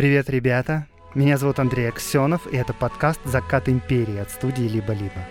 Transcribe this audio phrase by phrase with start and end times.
[0.00, 0.86] Привет, ребята!
[1.14, 5.28] Меня зовут Андрей Аксенов, и это подкаст «Закат империи» от студии «Либо-либо».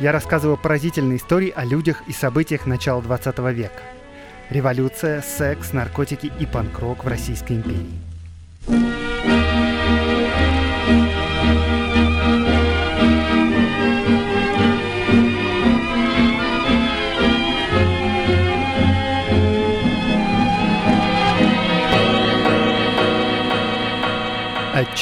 [0.00, 3.80] Я рассказываю поразительные истории о людях и событиях начала 20 века.
[4.50, 8.11] Революция, секс, наркотики и панк-рок в Российской империи.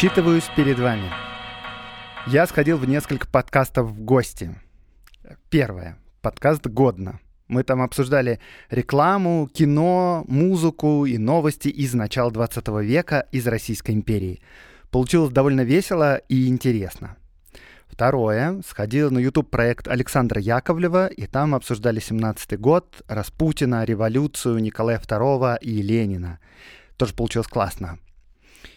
[0.01, 1.11] Отчитываюсь перед вами.
[2.27, 4.59] Я сходил в несколько подкастов в гости.
[5.51, 5.99] Первое.
[6.23, 7.21] Подкаст «Годно».
[7.49, 14.41] Мы там обсуждали рекламу, кино, музыку и новости из начала 20 века из Российской империи.
[14.91, 17.19] Получилось довольно весело и интересно.
[17.87, 18.63] Второе.
[18.67, 25.59] Сходил на YouTube проект Александра Яковлева, и там обсуждали 17-й год, Распутина, революцию, Николая II
[25.61, 26.39] и Ленина.
[26.97, 27.99] Тоже получилось классно.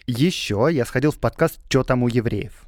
[0.06, 2.64] Еще я сходил в подкаст «Чё там у евреев?».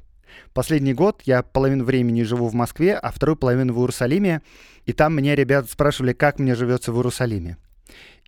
[0.53, 4.41] Последний год я половину времени живу в Москве, а вторую половину в Иерусалиме,
[4.85, 7.57] и там меня ребята спрашивали, как мне живется в Иерусалиме.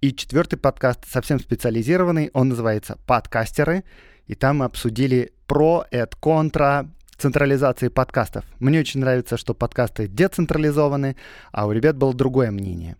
[0.02, 3.84] И четвертый подкаст совсем специализированный, он называется «Подкастеры»,
[4.28, 8.46] и там мы обсудили про, эт, контра, централизации подкастов.
[8.60, 11.16] Мне очень нравится, что подкасты децентрализованы,
[11.52, 12.96] а у ребят было другое мнение.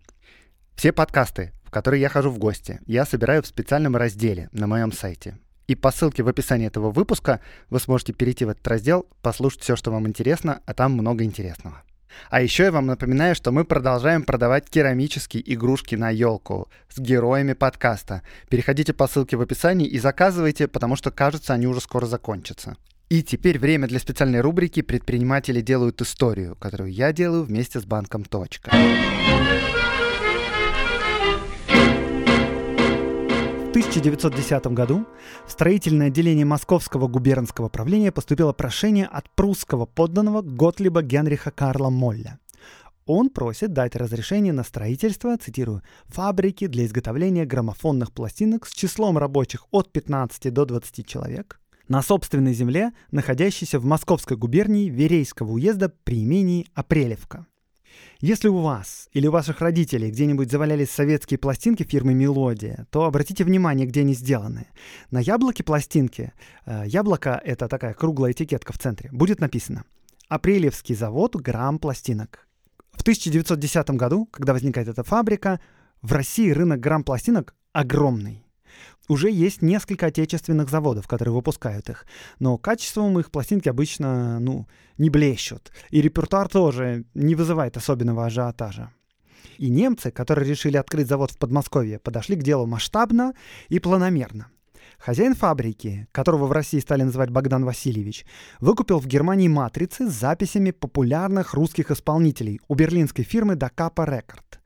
[0.74, 4.92] Все подкасты, в которые я хожу в гости, я собираю в специальном разделе на моем
[4.92, 5.38] сайте.
[5.70, 9.76] И по ссылке в описании этого выпуска вы сможете перейти в этот раздел, послушать все,
[9.76, 11.84] что вам интересно, а там много интересного.
[12.28, 17.52] А еще я вам напоминаю, что мы продолжаем продавать керамические игрушки на елку с героями
[17.52, 18.22] подкаста.
[18.48, 22.76] Переходите по ссылке в описании и заказывайте, потому что, кажется, они уже скоро закончатся.
[23.08, 28.24] И теперь время для специальной рубрики «Предприниматели делают историю», которую я делаю вместе с банком
[28.24, 28.72] «Точка».
[33.80, 35.06] 1910 году
[35.46, 42.38] в строительное отделение Московского губернского правления поступило прошение от прусского подданного Готлиба Генриха Карла Молля.
[43.06, 49.64] Он просит дать разрешение на строительство, цитирую, «фабрики для изготовления граммофонных пластинок с числом рабочих
[49.70, 56.22] от 15 до 20 человек на собственной земле, находящейся в Московской губернии Верейского уезда при
[56.22, 57.46] имении Апрелевка.
[58.20, 63.44] Если у вас или у ваших родителей где-нибудь завалялись советские пластинки фирмы «Мелодия», то обратите
[63.44, 64.66] внимание, где они сделаны.
[65.10, 66.32] На яблоке пластинки,
[66.66, 69.84] э, яблоко— это такая круглая этикетка в центре, будет написано
[70.28, 72.46] «Апрелевский завод грамм пластинок».
[72.92, 75.60] В 1910 году, когда возникает эта фабрика,
[76.02, 78.44] в России рынок грамм пластинок огромный
[79.10, 82.06] уже есть несколько отечественных заводов, которые выпускают их.
[82.38, 85.72] Но качеством их пластинки обычно, ну, не блещут.
[85.90, 88.92] И репертуар тоже не вызывает особенного ажиотажа.
[89.58, 93.34] И немцы, которые решили открыть завод в Подмосковье, подошли к делу масштабно
[93.68, 94.46] и планомерно.
[94.98, 98.26] Хозяин фабрики, которого в России стали называть Богдан Васильевич,
[98.60, 104.59] выкупил в Германии матрицы с записями популярных русских исполнителей у берлинской фирмы Dakapa Record.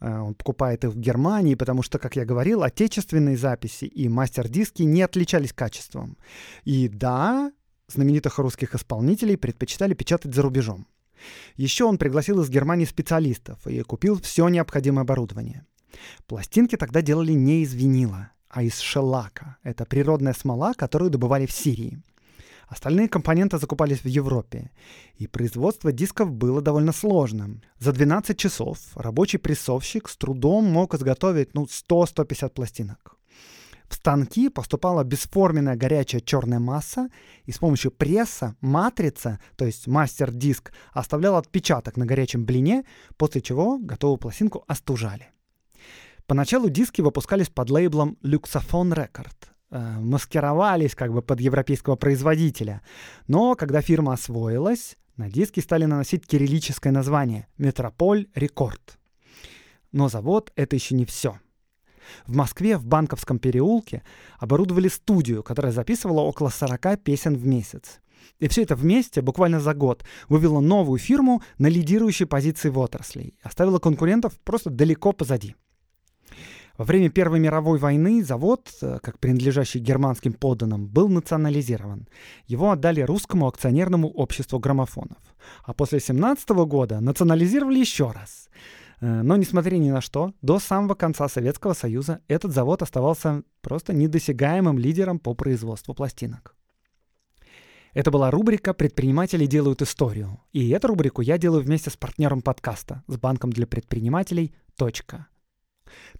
[0.00, 4.82] Э, он покупает их в Германии, потому что, как я говорил, отечественные записи и мастер-диски
[4.82, 6.16] не отличались качеством.
[6.64, 7.52] И да,
[7.88, 10.86] знаменитых русских исполнителей предпочитали печатать за рубежом.
[11.56, 15.64] Еще он пригласил из Германии специалистов и купил все необходимое оборудование.
[16.26, 19.56] Пластинки тогда делали не из винила, а из шелака.
[19.62, 22.02] Это природная смола, которую добывали в Сирии.
[22.66, 24.70] Остальные компоненты закупались в Европе,
[25.16, 27.62] и производство дисков было довольно сложным.
[27.78, 33.16] За 12 часов рабочий прессовщик с трудом мог изготовить ну, 100-150 пластинок.
[33.88, 37.08] В станки поступала бесформенная горячая черная масса,
[37.44, 42.84] и с помощью пресса матрица, то есть мастер-диск, оставлял отпечаток на горячем блине,
[43.16, 45.30] после чего готовую пластинку остужали.
[46.26, 49.36] Поначалу диски выпускались под лейблом Luxophone Record,
[49.78, 52.82] маскировались как бы под европейского производителя.
[53.26, 58.98] Но когда фирма освоилась, на диски стали наносить кириллическое название «Метрополь Рекорд».
[59.92, 61.38] Но завод— это еще не все.
[62.26, 64.02] В Москве, в Банковском переулке,
[64.38, 68.00] оборудовали студию, которая записывала около 40 песен в месяц.
[68.38, 73.34] И все это вместе, буквально за год, вывело новую фирму на лидирующей позиции в отрасли,
[73.42, 75.54] оставило конкурентов просто далеко позади.
[76.78, 82.06] Во время Первой мировой войны завод, э, как принадлежащий германским подданным, был национализирован.
[82.46, 85.18] Его отдали русскому акционерному обществу граммофонов.
[85.64, 88.50] А после 17 года национализировали еще раз.
[89.00, 93.94] Э, но, несмотря ни на что, до самого конца Советского Союза этот завод оставался просто
[93.94, 96.54] недосягаемым лидером по производству пластинок.
[97.94, 100.38] Это была рубрика «Предприниматели делают историю».
[100.52, 105.28] И эту рубрику я делаю вместе с партнером подкаста, с банком для предпринимателей «Точка».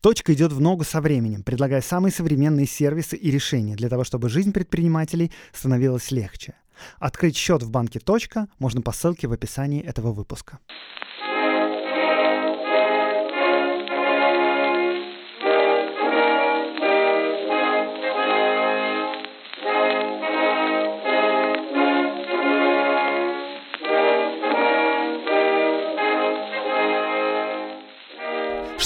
[0.01, 4.29] Точка идет в ногу со временем, предлагая самые современные сервисы и решения для того, чтобы
[4.29, 6.55] жизнь предпринимателей становилась легче.
[6.99, 10.59] Открыть счет в банке «Точка» можно по ссылке в описании этого выпуска.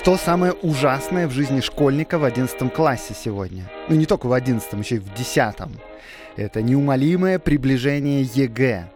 [0.00, 3.70] Что самое ужасное в жизни школьника в 11 классе сегодня?
[3.90, 5.56] Ну, не только в 11, еще и в 10.
[6.36, 8.90] Это неумолимое приближение ЕГЭ.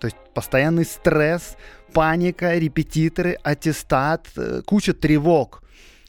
[0.00, 1.56] То есть постоянный стресс,
[1.92, 5.62] паника, репетиторы, аттестат, э, куча тревог.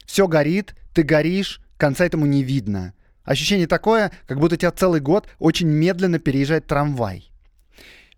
[0.04, 2.92] Все горит, ты горишь, конца этому не видно.
[3.22, 7.30] Ощущение такое, как будто тебя целый год очень медленно переезжает трамвай.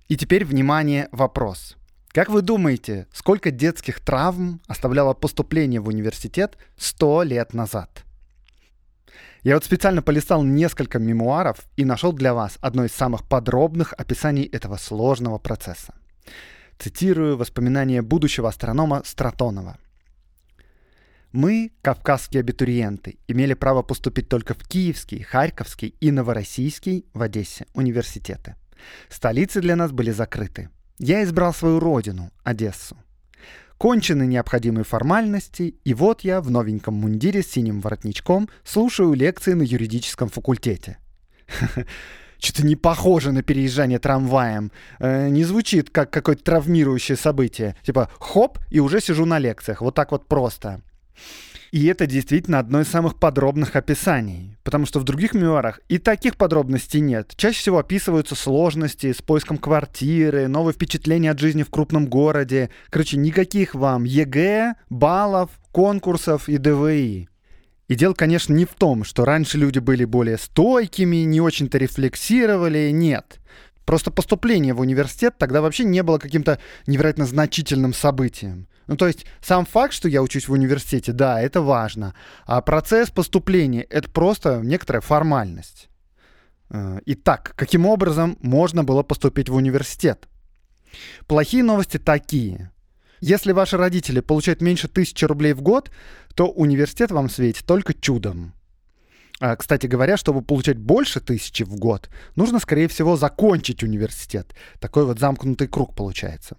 [0.09, 1.77] И теперь, внимание, вопрос.
[2.13, 8.05] Как вы думаете, сколько детских травм оставляло поступление в университет 100 лет назад?
[9.43, 14.45] Я вот специально полистал несколько мемуаров и нашел для вас одно из самых подробных описаний
[14.45, 15.95] этого сложного процесса.
[16.79, 19.79] Цитирую воспоминания будущего астронома Стратонова.
[21.33, 28.57] Мы, кавказские абитуриенты, имели право поступить только в Киевский, Харьковский и Новороссийский в Одессе университеты.
[29.09, 30.69] Столицы для нас были закрыты–
[31.03, 32.97] я избрал свою родину, Одессу.
[33.77, 39.63] Кончены необходимые формальности, и вот я в новеньком мундире с синим воротничком слушаю лекции на
[39.63, 40.99] юридическом факультете.
[42.39, 44.71] Что-то не похоже на переезжание трамваем.
[45.01, 47.75] Э, не звучит как какое-то травмирующее событие.
[47.83, 49.81] Типа хоп, и уже сижу на лекциях.
[49.81, 50.83] Вот так вот просто.
[51.73, 56.37] И это действительно одно из самых подробных описаний, потому что в других мемуарах и таких
[56.37, 57.33] подробностей нет.
[57.35, 62.69] Чаще всего описываются сложности с поиском квартиры, новые впечатления от жизни в крупном городе.
[62.91, 67.31] Короче, никаких вам ЕГЭ, баллов, конкурсов и ДВИ.
[67.89, 72.91] И дело, конечно, не в том, что раньше люди были более стойкими, не очень-то рефлексировали,
[72.91, 73.41] нет.
[73.87, 78.69] Просто поступление в университет тогда вообще не было каким-то невероятно значительным событием.
[78.87, 82.15] Ну, то есть сам факт, что я учусь в университете, да, это важно.
[82.47, 85.89] А процесс поступления— это просто некоторая формальность.
[86.71, 90.29] Э, итак, каким образом можно было поступить в университет?
[91.27, 92.71] Плохие новости такие.
[93.21, 95.91] Если ваши родители получают меньше тысячи рублей в год,
[96.35, 98.53] то университет вам светит только чудом.
[99.39, 104.55] А, кстати говоря, чтобы получать больше тысячи в год, нужно, скорее всего, закончить университет.
[104.81, 106.57] Такой вот замкнутый круг получается.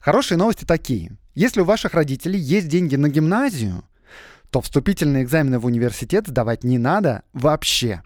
[0.00, 1.16] Хорошие новости такие.
[1.34, 3.84] Если у ваших родителей есть деньги на гимназию,
[4.50, 8.02] то вступительные экзамены в университет сдавать не надо вообще.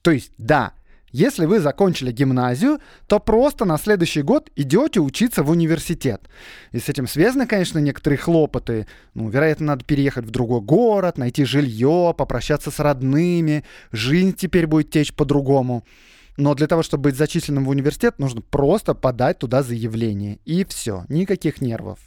[0.00, 0.72] То есть, да,
[1.12, 2.78] если вы закончили гимназию,
[3.08, 6.22] то просто на следующий год идете учиться в университет.
[6.72, 8.86] И с этим связаны, конечно, некоторые хлопоты.
[9.14, 13.64] Ну, вероятно, надо переехать в другой город, найти жилье, попрощаться с родными.
[13.90, 15.84] Жизнь теперь будет течь по-другому.
[16.36, 20.38] Но для того, чтобы быть зачисленным в университет, нужно просто подать туда заявление.
[20.44, 21.98] И все, никаких нервов.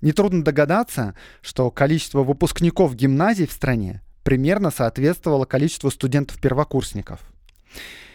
[0.00, 7.20] Нетрудно догадаться, что количество выпускников гимназий в стране примерно соответствовало количеству студентов-первокурсников.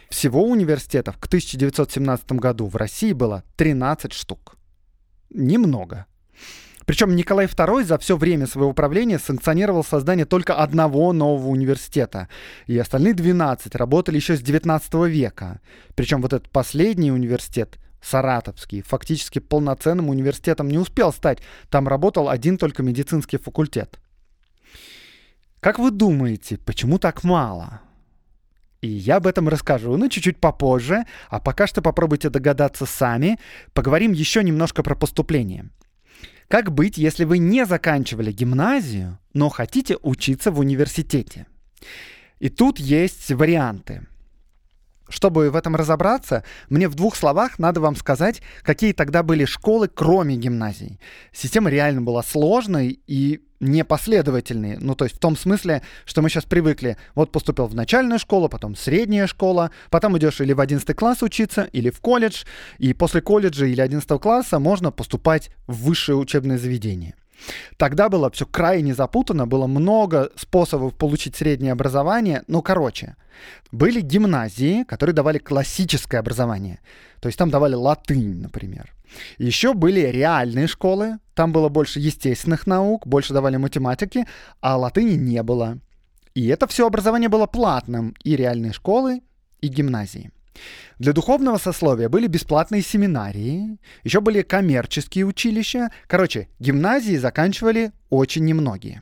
[0.09, 4.56] Всего университетов к 1917 году в России было 13 штук.
[5.30, 6.06] Немного.
[6.86, 12.30] Причем Николай II за все время своего правления санкционировал создание только одного нового университета,
[12.68, 15.62] и остальные 12 работали еще с 19 века.
[15.95, 21.40] Причем вот этот последний университет, Саратовский, фактически полноценным университетом не успел стать.
[21.69, 24.00] Там работал один только медицинский факультет.
[25.59, 27.81] Как вы думаете, почему так мало?
[28.81, 33.40] И я об этом расскажу, но чуть-чуть попозже, а пока что попробуйте догадаться сами.
[33.74, 35.71] Поговорим еще немножко про поступление.
[36.47, 41.47] Как быть, если вы не заканчивали гимназию, но хотите учиться в университете?
[42.38, 44.06] И тут есть варианты.
[45.07, 49.88] Чтобы в этом разобраться, мне в двух словах надо вам сказать, какие тогда были школы,
[49.88, 51.00] кроме гимназий.
[51.31, 54.78] Система реально была сложной и непоследовательной.
[54.78, 56.97] Ну, то есть в том смысле, что мы сейчас привыкли.
[57.14, 61.69] Вот поступил в начальную школу, потом средняя школа, потом идешь или в 11 класс учиться,
[61.71, 62.44] или в колледж,
[62.78, 67.16] и после колледжа или 11 класса можно поступать в высшее учебное заведение.
[67.78, 72.44] Тогда было все крайне запутано, было много способов получить среднее образование.
[72.47, 73.16] Ну, короче,
[73.71, 76.80] были гимназии, которые давали классическое образование.
[77.19, 78.94] То есть там давали латынь, например.
[79.37, 84.25] Еще были реальные школы, там было больше естественных наук, больше давали математики,
[84.61, 85.80] а латыни не было.
[86.33, 89.21] И это все образование было платным, и реальные школы,
[89.61, 90.31] и гимназии.
[90.99, 95.89] Для духовного сословия были бесплатные семинарии, еще были коммерческие училища.
[96.07, 99.01] Короче, гимназии заканчивали очень немногие.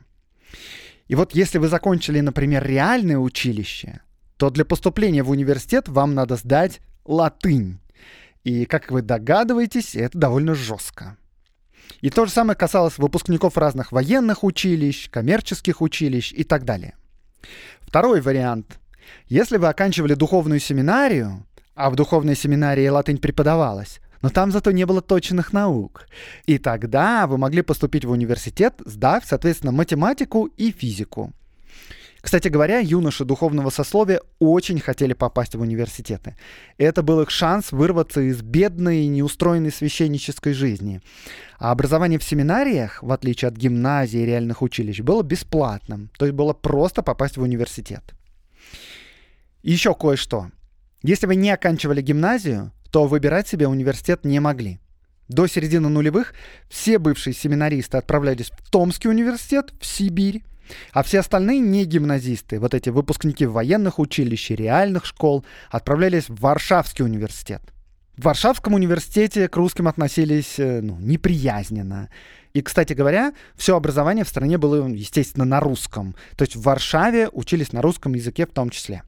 [1.06, 4.00] И вот если вы закончили, например, реальное училище,
[4.36, 7.78] то для поступления в университет вам надо сдать латынь.
[8.42, 11.16] И, как вы догадываетесь, это довольно жестко.
[12.00, 16.94] И то же самое касалось выпускников разных военных училищ, коммерческих училищ и так далее.
[17.80, 18.78] Второй вариант.
[19.28, 24.86] Если вы оканчивали духовную семинарию, а в духовной семинарии латынь преподавалась, но там зато не
[24.86, 26.06] было точных наук.
[26.46, 31.32] И тогда вы могли поступить в университет, сдав, соответственно, математику и физику.
[32.24, 36.36] Кстати говоря, юноши духовного сословия очень хотели попасть в университеты.
[36.78, 41.02] Это был их шанс вырваться из бедной и неустроенной священнической жизни.
[41.58, 46.10] А образование в семинариях, в отличие от гимназии и реальных училищ, было бесплатным.
[46.16, 48.14] То есть было просто попасть в университет.
[49.62, 50.50] Еще кое-что.
[51.02, 54.80] Если вы не оканчивали гимназию, то выбирать себе университет не могли.
[55.28, 56.32] До середины нулевых
[56.70, 60.42] все бывшие семинаристы отправлялись в Томский университет, в Сибирь,
[60.92, 66.40] а все остальные не гимназисты, вот эти выпускники военных училищ и реальных школ, отправлялись в
[66.40, 67.62] Варшавский университет.
[68.16, 72.10] В Варшавском университете к русским относились э, ну, неприязненно.
[72.52, 76.14] И, кстати говоря, все образование в стране было, естественно, на русском.
[76.36, 79.02] То есть в Варшаве учились на русском языке в том числе.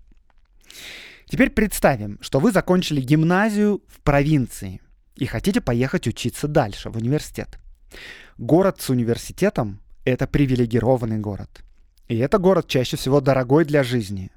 [1.28, 4.80] Теперь представим, что вы закончили гимназию в провинции
[5.14, 7.60] и хотите поехать учиться дальше, в университет.
[8.38, 11.62] Город с университетом это привилегированный город.
[12.08, 14.30] И это город чаще всего дорогой для жизни.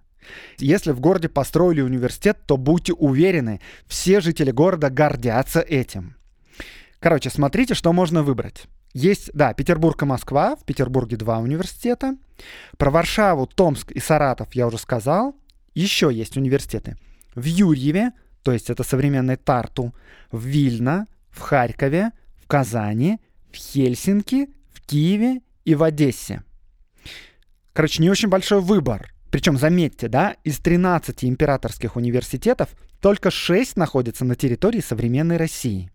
[0.58, 6.16] Если в городе построили университет, то будьте уверены, все жители города гордятся этим.
[7.00, 8.66] Короче, смотрите, что можно выбрать.
[8.94, 10.56] Есть, да, Петербург и Москва.
[10.56, 12.18] В Петербурге два университета.
[12.78, 15.36] Про Варшаву, Томск и Саратов я уже сказал.
[15.76, 16.98] Еще есть университеты.
[17.36, 18.12] В Юрьеве,
[18.44, 19.94] то есть это современный Тарту,
[20.32, 22.12] в Вильно, в Харькове,
[22.44, 23.20] в Казани,
[23.52, 26.42] в Хельсинки, в Киеве и в Одессе.
[27.74, 29.14] Короче, не очень большой выбор.
[29.30, 35.92] Причем, заметьте, да, из 13 императорских университетов только 6 находятся на территории современной России.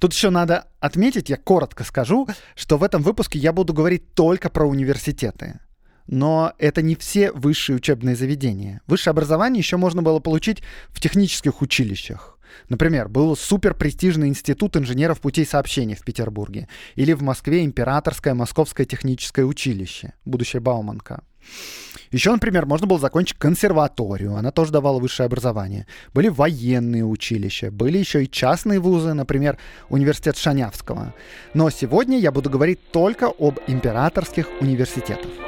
[0.00, 4.50] Тут еще надо отметить, я коротко скажу, что в этом выпуске я буду говорить только
[4.50, 5.60] про университеты.
[6.08, 8.80] Но это не все высшие учебные заведения.
[8.88, 12.35] Высшее образование еще можно было получить в технических училищах.
[12.68, 19.44] Например, был суперпрестижный институт инженеров путей сообщения в Петербурге или в Москве Императорское Московское техническое
[19.44, 21.22] училище, будущее Бауманка.
[22.10, 25.86] Еще, например, можно было закончить консерваторию, она тоже давала высшее образование.
[26.14, 31.14] Были военные училища, были еще и частные вузы, например, университет Шанявского.
[31.54, 35.45] Но сегодня я буду говорить только об императорских университетах.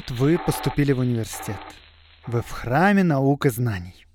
[0.00, 1.58] Вот вы поступили в университет.
[2.26, 4.06] Вы в храме наук и знаний.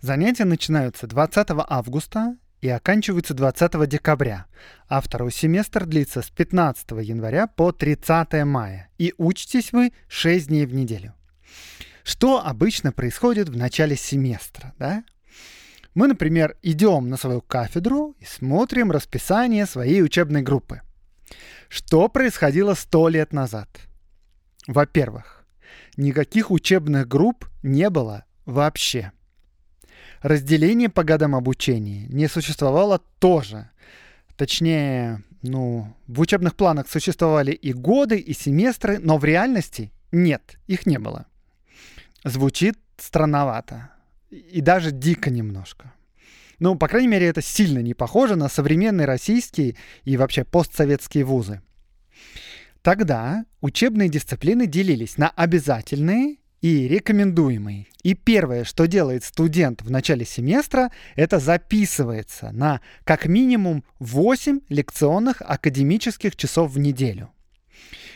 [0.00, 4.46] Занятия начинаются 20 августа и оканчиваются 20 декабря,
[4.88, 8.90] а второй семестр длится с 15 января по 30 мая.
[8.98, 11.14] И учитесь вы 6 дней в неделю.
[12.02, 15.04] Что обычно происходит в начале семестра, да?
[15.94, 20.80] Мы, например, идем на свою кафедру и смотрим расписание своей учебной группы.
[21.68, 23.68] Что происходило сто лет назад–
[24.70, 25.44] во-первых,
[25.96, 29.10] никаких учебных групп не было вообще.
[30.22, 33.70] Разделение по годам обучения не существовало тоже.
[34.36, 40.86] Точнее, ну, в учебных планах существовали и годы, и семестры, но в реальности нет, их
[40.86, 41.26] не было.
[42.22, 43.90] Звучит странновато.
[44.30, 45.92] И даже дико немножко.
[46.60, 49.74] Ну, по крайней мере, это сильно не похоже на современные российские
[50.04, 51.60] и вообще постсоветские вузы.
[52.82, 57.86] Тогда учебные дисциплины делились на обязательные и рекомендуемые.
[58.02, 65.42] И первое, что делает студент в начале семестра, это записывается на как минимум 8 лекционных
[65.42, 67.30] академических часов в неделю.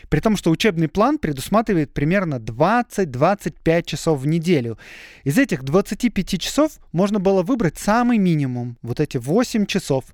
[0.09, 4.77] При том, что учебный план предусматривает примерно 20-25 часов в неделю.
[5.23, 10.05] Из этих 25 часов можно было выбрать самый минимум, вот эти 8 часов.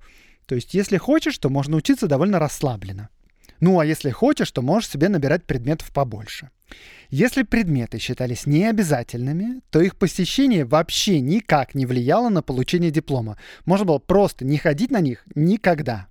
[0.46, 3.10] То есть, если хочешь, то можно учиться довольно расслабленно.
[3.62, 6.50] Ну а если хочешь, то можешь себе набирать предметов побольше.
[7.10, 13.38] Если предметы считались необязательными, то их посещение вообще никак не влияло на получение диплома.
[13.66, 16.08] Можно было просто не ходить на них никогда.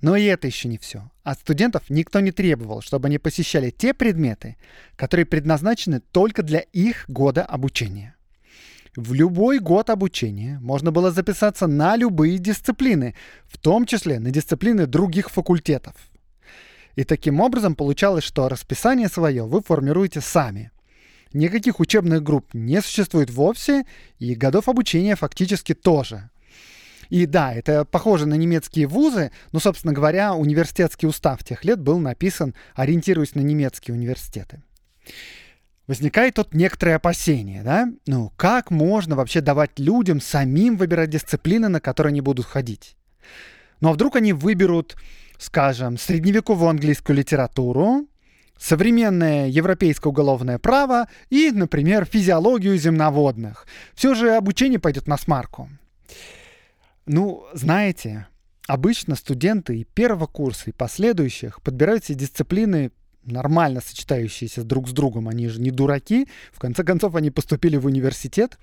[0.00, 1.10] Но и это еще не все.
[1.22, 4.56] От студентов никто не требовал, чтобы они посещали те предметы,
[4.96, 8.14] которые предназначены только для их года обучения.
[8.96, 13.14] В любой год обучения можно было записаться на любые дисциплины,
[13.46, 15.94] в том числе на дисциплины других факультетов–
[17.00, 20.70] И таким образом получалось, что расписание свое вы формируете сами.
[21.32, 23.86] Никаких учебных групп не существует вовсе,
[24.18, 26.28] и годов обучения фактически тоже.
[27.08, 31.98] И да, это похоже на немецкие вузы, но, собственно говоря, университетский устав тех лет был
[31.98, 34.62] написан, ориентируясь на немецкие университеты.
[35.86, 37.90] Возникает тут некоторое опасение, да?
[38.06, 42.94] Ну, как можно вообще давать людям самим выбирать дисциплины, на которые они будут ходить?
[43.80, 44.96] Ну, а вдруг они выберут,
[45.40, 48.06] скажем, средневековую английскую литературу,
[48.58, 53.66] современное европейское уголовное право и, например, физиологию земноводных.
[53.94, 55.70] Все же обучение пойдет на смарку.
[57.06, 58.26] Ну, знаете,
[58.68, 62.92] обычно студенты и первого курса, и последующих подбирают себе дисциплины
[63.24, 65.26] нормально сочетающиеся друг с другом.
[65.28, 66.28] Они же не дураки.
[66.52, 68.58] В конце концов, они поступили в университет.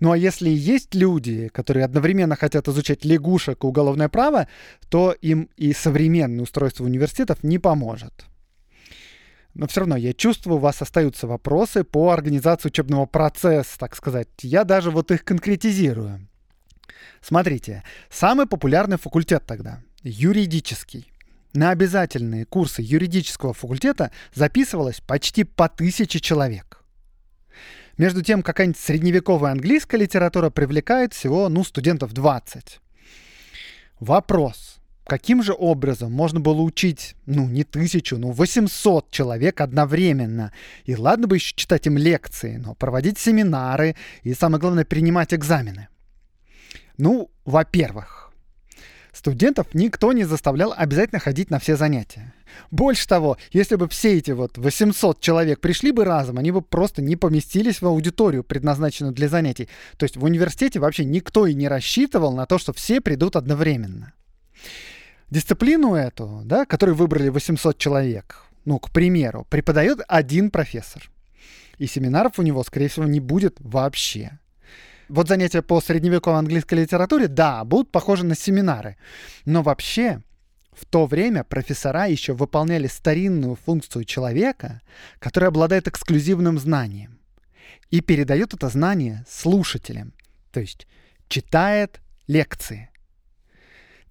[0.00, 4.48] Ну а если есть люди, которые одновременно хотят изучать лягушек и уголовное право,
[4.88, 8.26] то им и современное устройство университетов не поможет.
[9.54, 14.28] Но все равно я чувствую, у вас остаются вопросы по организации учебного процесса, так сказать.
[14.40, 16.26] Я даже вот их конкретизирую.
[17.20, 21.12] Смотрите, самый популярный факультет тогда— юридический.
[21.52, 26.81] На обязательные курсы юридического факультета записывалось почти по тысяче человек.
[27.98, 32.80] Между тем, какая-нибудь средневековая английская литература привлекает всего, ну, студентов 20.
[34.00, 34.78] Вопрос.
[35.04, 40.52] Каким же образом можно было учить, ну, не тысячу, ну, 800 человек одновременно?
[40.84, 45.88] И ладно бы еще читать им лекции, но проводить семинары и, самое главное, принимать экзамены.
[46.98, 48.31] Ну, во-первых,
[49.12, 52.34] студентов никто не заставлял обязательно ходить на все занятия.
[52.70, 57.02] Больше того, если бы все эти вот 800 человек пришли бы разом, они бы просто
[57.02, 59.68] не поместились в аудиторию, предназначенную для занятий.
[59.96, 64.12] То есть в университете вообще никто и не рассчитывал на то, что все придут одновременно.
[65.30, 71.10] Дисциплину эту, да, которую выбрали 800 человек, ну, к примеру, преподает один профессор.
[71.78, 74.38] И семинаров у него, скорее всего, не будет вообще.
[75.08, 78.96] Вот занятия по средневековой английской литературе, да, будут похожи на семинары.
[79.44, 80.22] Но вообще,
[80.72, 84.80] в то время профессора еще выполняли старинную функцию человека,
[85.18, 87.18] который обладает эксклюзивным знанием
[87.90, 90.14] и передает это знание слушателям,
[90.50, 90.86] то есть
[91.28, 92.90] читает лекции.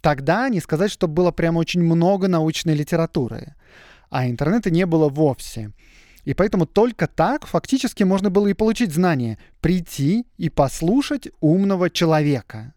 [0.00, 3.54] Тогда не сказать, что было прямо очень много научной литературы,
[4.10, 5.72] а интернета не было вовсе.
[6.24, 12.74] И поэтому только так фактически можно было и получить знания, прийти и послушать умного человека.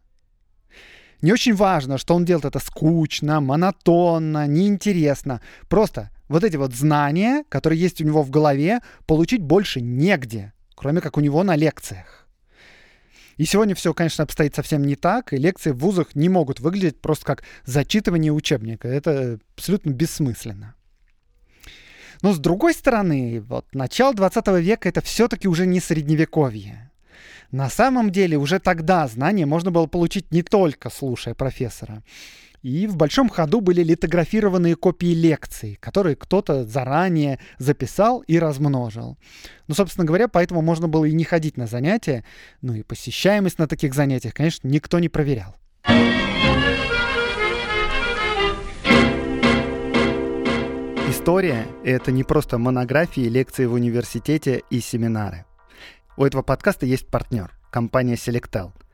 [1.22, 5.42] Не очень важно, что он делает это скучно, монотонно, неинтересно.
[5.70, 11.02] Просто вот эти вот знания, которые есть у него в голове, получить больше негде, кроме
[11.02, 12.28] как у него на лекциях.
[13.38, 17.02] И сегодня все, конечно, обстоит совсем не так, и лекции в вузах не могут выглядеть
[17.02, 18.88] просто как зачитывание учебника.
[18.88, 20.75] Это абсолютно бессмысленно.
[22.26, 26.92] Но с другой стороны, вот начало 20 века это все-таки уже не средневековье.
[27.52, 32.02] На самом деле уже тогда знания можно было получить не только слушая профессора.
[32.64, 39.20] И в большом ходу были литографированные копии лекций, которые кто-то заранее записал и размножил.
[39.68, 42.26] Ну, собственно говоря, поэтому можно было и не ходить на занятия.
[42.64, 45.56] Ну и посещаемость на таких занятиях, конечно, никто не проверял.
[51.08, 55.46] История— это не просто монографии, лекции в университете и семинары.
[56.18, 58.72] У этого подкаста есть партнер— компания Selectel—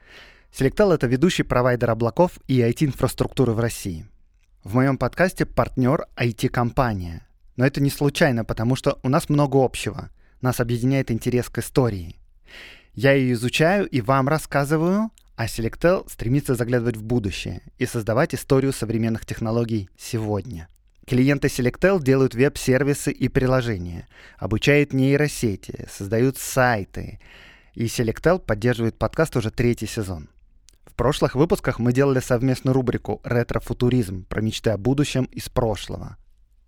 [0.52, 4.06] Selectel— это ведущий провайдер облаков и IT-инфраструктуры в России.
[4.64, 7.26] В моем подкасте партнер IT-компания.
[7.56, 10.10] Но это не случайно, потому что у нас много общего.
[10.42, 12.18] Нас объединяет интерес к истории.
[12.94, 18.74] Я ее изучаю и вам рассказываю, а Selectel стремится заглядывать в будущее и создавать историю
[18.74, 20.68] современных технологий сегодня.
[21.08, 27.20] Клиенты Selectel делают веб-сервисы и приложения, обучают нейросети, создают сайты.
[27.74, 30.30] И Selectel поддерживает подкаст уже третий сезон.
[30.86, 36.18] В прошлых выпусках мы делали совместную рубрику «Ретро-футуризм» про мечты о будущем из прошлого.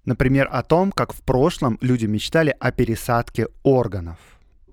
[0.05, 4.17] Например, о том, как в прошлом люди мечтали о пересадке органов.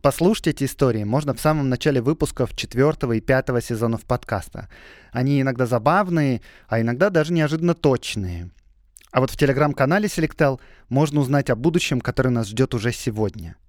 [0.02, 4.68] Послушать эти истории можно в самом начале выпусков четвертого и пятого сезонов подкаста.
[5.12, 8.50] Они иногда забавные, а иногда даже неожиданно точные.
[9.10, 13.56] А вот в телеграм-канале Selectel можно узнать о будущем, которое нас ждет уже сегодня–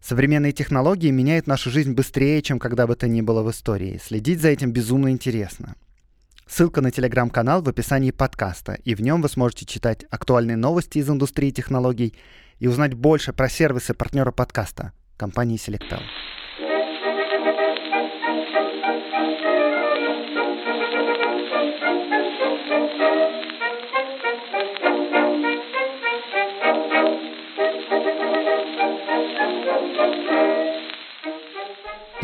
[0.00, 4.00] Современные технологии меняют нашу жизнь быстрее, чем когда бы то ни было в истории.
[4.02, 5.74] Следить за этим безумно интересно.
[6.46, 11.08] Ссылка на телеграм-канал в описании подкаста, и в нем вы сможете читать актуальные новости из
[11.08, 12.14] индустрии технологий
[12.58, 16.00] и узнать больше про сервисы партнера подкаста компании Selectel.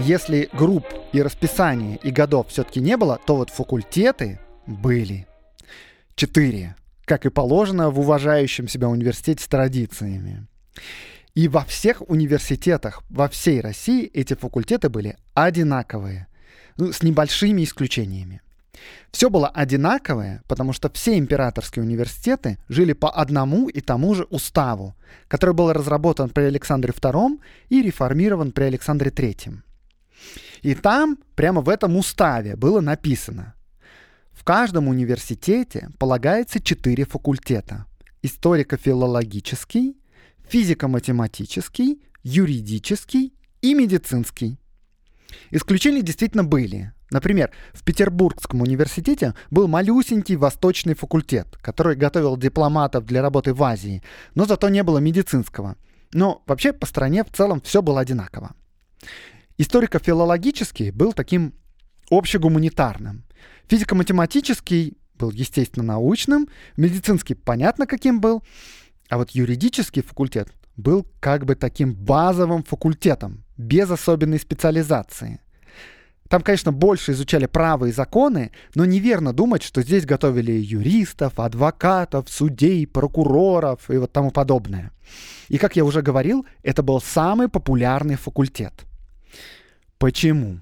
[0.07, 5.27] Если групп и расписания и годов все-таки не было, то вот факультеты были.
[6.14, 6.77] Четыре.
[7.05, 10.47] Как и положено в уважающем себя университете с традициями.
[11.35, 16.29] И во всех университетах, во всей России эти факультеты были одинаковые,
[16.77, 18.42] ну, с небольшими исключениями.
[19.11, 24.95] Все было одинаковое, потому что все императорские университеты жили по одному и тому же уставу,
[25.27, 27.40] который был разработан при Александре II
[27.71, 29.62] и реформирован при Александре III.
[30.63, 33.55] И там, прямо в этом уставе, было написано,
[34.33, 37.87] в каждом университете полагается четыре факультета.
[38.23, 39.97] Историко-филологический,
[40.49, 44.59] физико-математический, юридический и медицинский.
[45.51, 46.93] Исключения действительно были.
[47.11, 54.03] Например, в Петербургском университете был малюсенький восточный факультет, который готовил дипломатов для работы в Азии,
[54.35, 55.77] но зато не было медицинского.
[56.13, 58.55] Но вообще по стране в целом все было одинаково.
[59.59, 61.55] Историко-филологический был таким
[62.11, 63.25] общегуманитарным.
[63.69, 68.42] Физико-математический был, естественно, научным, медицинский понятно каким был,
[69.09, 75.40] а вот юридический факультет был как бы таким базовым факультетом, без особенной специализации.
[76.29, 82.29] Там, конечно, больше изучали право и законы, но неверно думать, что здесь готовили юристов, адвокатов,
[82.29, 84.90] судей, прокуроров и вот тому подобное.
[85.49, 88.73] И, как я уже говорил, это был самый популярный факультет.
[89.99, 90.61] Почему?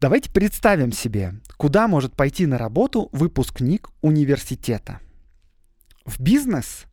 [0.00, 5.00] Давайте представим себе, куда может пойти на работу выпускник университета.
[6.04, 6.84] В бизнес?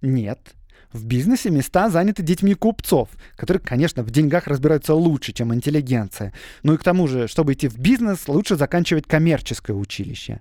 [0.00, 0.54] Нет.
[0.90, 6.32] В бизнесе места заняты детьми купцов, которые, конечно, в деньгах разбираются лучше, чем интеллигенция.
[6.62, 10.40] Ну и к тому же, чтобы идти в бизнес, лучше заканчивать коммерческое училище.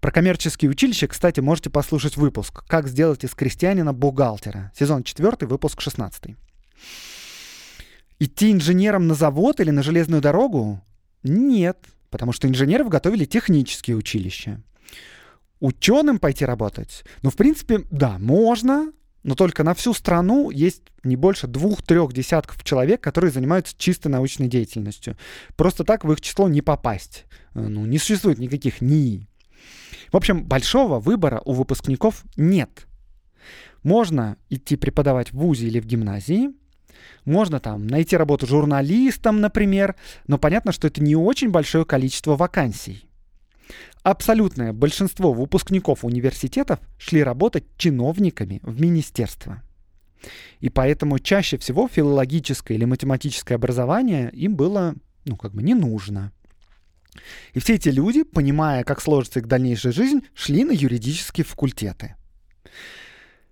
[0.00, 4.72] Про коммерческие училища, кстати, можете послушать выпуск «Как сделать из крестьянина бухгалтера».
[4.78, 6.36] Сезон 4, выпуск 16.
[8.18, 10.80] Идти инженером на завод или на железную дорогу?
[11.22, 11.78] Нет,
[12.10, 14.62] потому что инженеров готовили технические училища.
[15.60, 17.04] Ученым пойти работать?
[17.22, 18.92] Ну, в принципе, да, можно,
[19.24, 24.48] но только на всю страну есть не больше двух-трех десятков человек, которые занимаются чисто научной
[24.48, 25.16] деятельностью.
[25.56, 27.24] Просто так в их число не попасть.
[27.54, 29.26] Э, ну, не существует никаких НИИ.
[30.12, 32.86] В общем, большого выбора у выпускников нет.
[33.82, 36.50] Можно идти преподавать в ВУЗе или в гимназии,
[37.24, 43.08] можно там найти работу журналистом, например, но понятно, что это не очень большое количество вакансий.
[44.02, 49.62] Абсолютное большинство выпускников университетов шли работать чиновниками в министерство.
[50.60, 56.32] И поэтому чаще всего филологическое или математическое образование им было, ну, как бы не нужно.
[57.52, 62.16] И все эти люди, понимая, как сложится их дальнейшая жизнь, шли на юридические факультеты.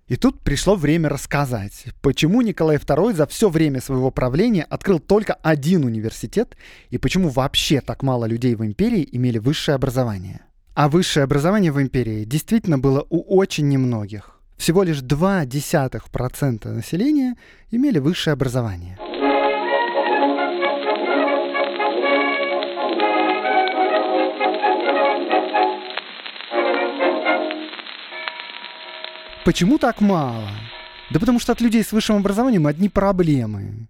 [0.07, 5.33] И тут пришло время рассказать, почему Николай II за все время своего правления открыл только
[5.33, 6.57] один университет
[6.89, 10.41] и почему вообще так мало людей в империи имели высшее образование.
[10.75, 14.39] А высшее образование в империи действительно было у очень немногих.
[14.57, 17.35] Всего лишь 0,2% населения
[17.71, 18.97] имели высшее образование.
[29.45, 30.47] Почему так мало?
[31.11, 33.89] Да потому что от людей с высшим образованием одни проблемы.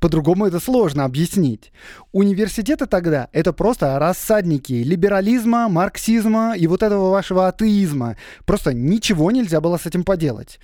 [0.00, 1.70] По-другому это сложно объяснить.
[2.12, 8.16] Университеты тогда— это просто рассадники либерализма, марксизма и вот этого вашего атеизма.
[8.46, 10.58] Просто ничего нельзя было с этим поделать.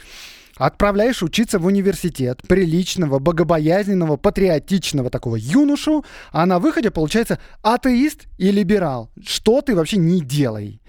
[0.56, 8.50] Отправляешь учиться в университет приличного, богобоязненного, патриотичного такого юношу, а на выходе получается атеист и
[8.50, 9.10] либерал.
[9.22, 10.80] Что ты вообще не делай.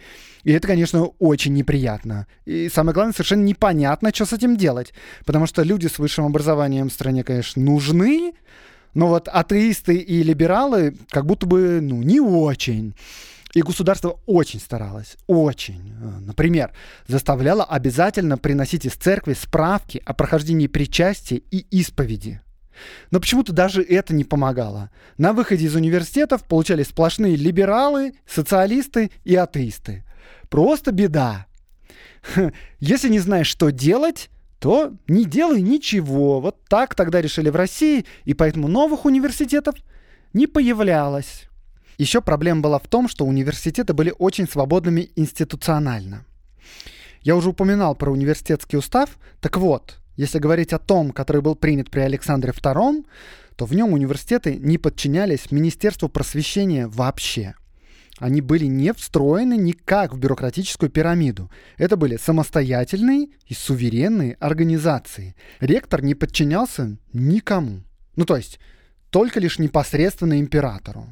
[0.43, 2.27] И это, конечно, очень неприятно.
[2.45, 4.93] И самое главное, совершенно непонятно, что с этим делать.
[5.25, 8.33] Потому что люди с высшим образованием в стране, конечно, нужны,
[8.93, 12.95] но вот атеисты и либералы как будто бы, ну, не очень.
[13.53, 15.93] И государство очень старалось, очень.
[16.21, 16.71] Например,
[17.07, 22.41] заставляло обязательно приносить из церкви справки о прохождении причастия и исповеди.
[23.11, 24.89] Но почему-то даже это не помогало.
[25.17, 30.05] На выходе из университетов получались сплошные либералы, социалисты и атеисты.
[30.49, 31.47] Просто беда.
[32.79, 34.29] Если не знаешь, что делать,
[34.59, 36.39] то не делай ничего.
[36.39, 39.75] Вот так тогда решили в России, и поэтому новых университетов
[40.33, 41.49] не появлялось.
[41.97, 46.25] Еще проблема была в том, что университеты были очень свободными институционально.
[47.21, 49.17] Я уже упоминал про университетский устав.
[49.39, 53.05] Так вот, если говорить о том, который был принят при Александре II,
[53.55, 57.53] то в нем университеты не подчинялись Министерству просвещения вообще.
[58.21, 61.49] Они были не встроены никак в бюрократическую пирамиду.
[61.77, 65.35] Это были самостоятельные и суверенные организации.
[65.59, 67.81] Ректор не подчинялся никому.
[68.15, 68.59] Ну, то есть,
[69.09, 71.07] только лишь непосредственно императору.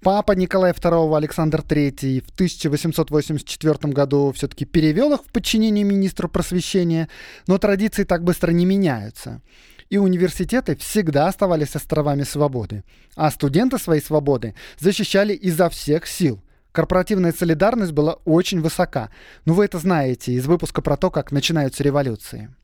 [0.00, 7.08] Папа Николай II Александр III в 1884 году все-таки перевел их в подчинение министру просвещения,
[7.48, 9.42] но традиции так быстро не меняются.
[9.90, 12.84] И университеты всегда оставались островами свободы,
[13.16, 16.40] а студенты свои свободы защищали изо всех сил.
[16.70, 19.10] Корпоративная солидарность была очень высока.
[19.44, 22.54] Ну вы это знаете из выпуска про то, как начинаются революции.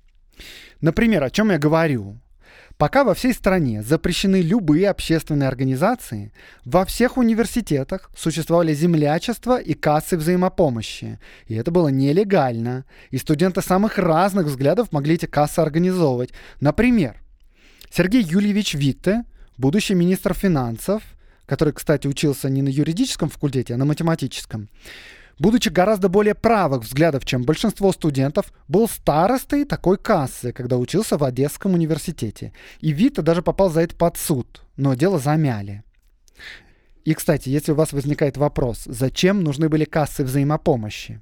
[0.81, 2.21] Например, о чем я говорю?
[2.79, 6.31] Пока во всей стране запрещены любые общественные организации,
[6.67, 11.19] во всех университетах существовали землячества и кассы взаимопомощи.
[11.47, 12.85] И это было нелегально.
[13.11, 16.33] И студенты самых разных взглядов могли эти кассы организовывать.
[16.61, 17.17] Например,
[17.91, 19.25] Сергей Юльевич Витте,
[19.57, 21.03] будущий министр финансов,
[21.47, 24.69] который, кстати, учился не на юридическом факультете, а на математическом,
[25.39, 31.25] будучи гораздо более правых взглядов, чем большинство студентов, был старостой такой кассы, когда учился в
[31.25, 32.53] Одесском университете.
[32.81, 35.83] И Вита даже попал за это под суд, но дело замяли.
[37.05, 41.21] И, кстати, если у вас возникает вопрос, зачем нужны были кассы взаимопомощи?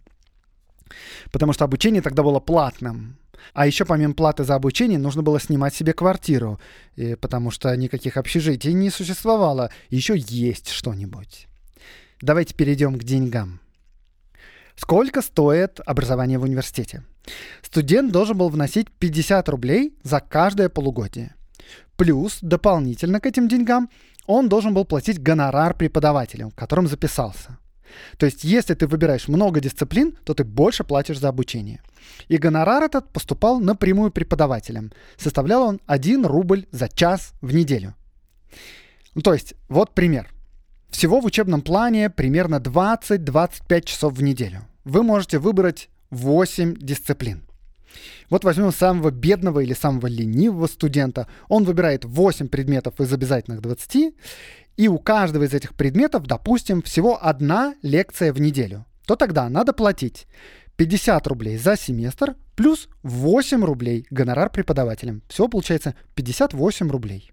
[1.31, 3.19] Потому что обучение тогда было платным.
[3.53, 6.59] А еще помимо платы за обучение нужно было снимать себе квартиру,
[6.97, 9.71] и потому что никаких общежитий не существовало.
[9.91, 11.49] Еще есть что-нибудь.
[12.23, 13.61] Давайте перейдем к деньгам.
[14.77, 17.05] Сколько стоит образование в университете?
[17.63, 21.35] Студент должен был вносить 50 рублей за каждое полугодие.
[21.97, 23.89] Плюс дополнительно к этим деньгам
[24.27, 27.59] он должен был платить гонорар преподавателям, в котором записался.
[28.19, 31.81] То есть, если ты выбираешь много дисциплин, то ты больше платишь за обучение.
[32.27, 34.93] И гонорар этот поступал напрямую преподавателям.
[35.17, 37.95] Составлял он 1 рубль за час в неделю.
[39.15, 40.34] Ну, то есть, вот пример.
[40.95, 44.61] Всего в учебном плане примерно 20-25 часов в неделю.
[44.85, 47.43] Вы можете выбрать 8 дисциплин.
[48.31, 51.27] Вот возьмем самого бедного или самого ленивого студента.
[51.49, 54.15] Он выбирает 8 предметов из обязательных 20,
[54.77, 58.87] и у каждого из этих предметов, допустим, всего одна лекция в неделю.
[59.05, 60.29] То тогда надо платить
[60.77, 65.23] 50 рублей за семестр плюс 8 рублей гонорар преподавателям.
[65.29, 67.33] Всего получается 58 рублей.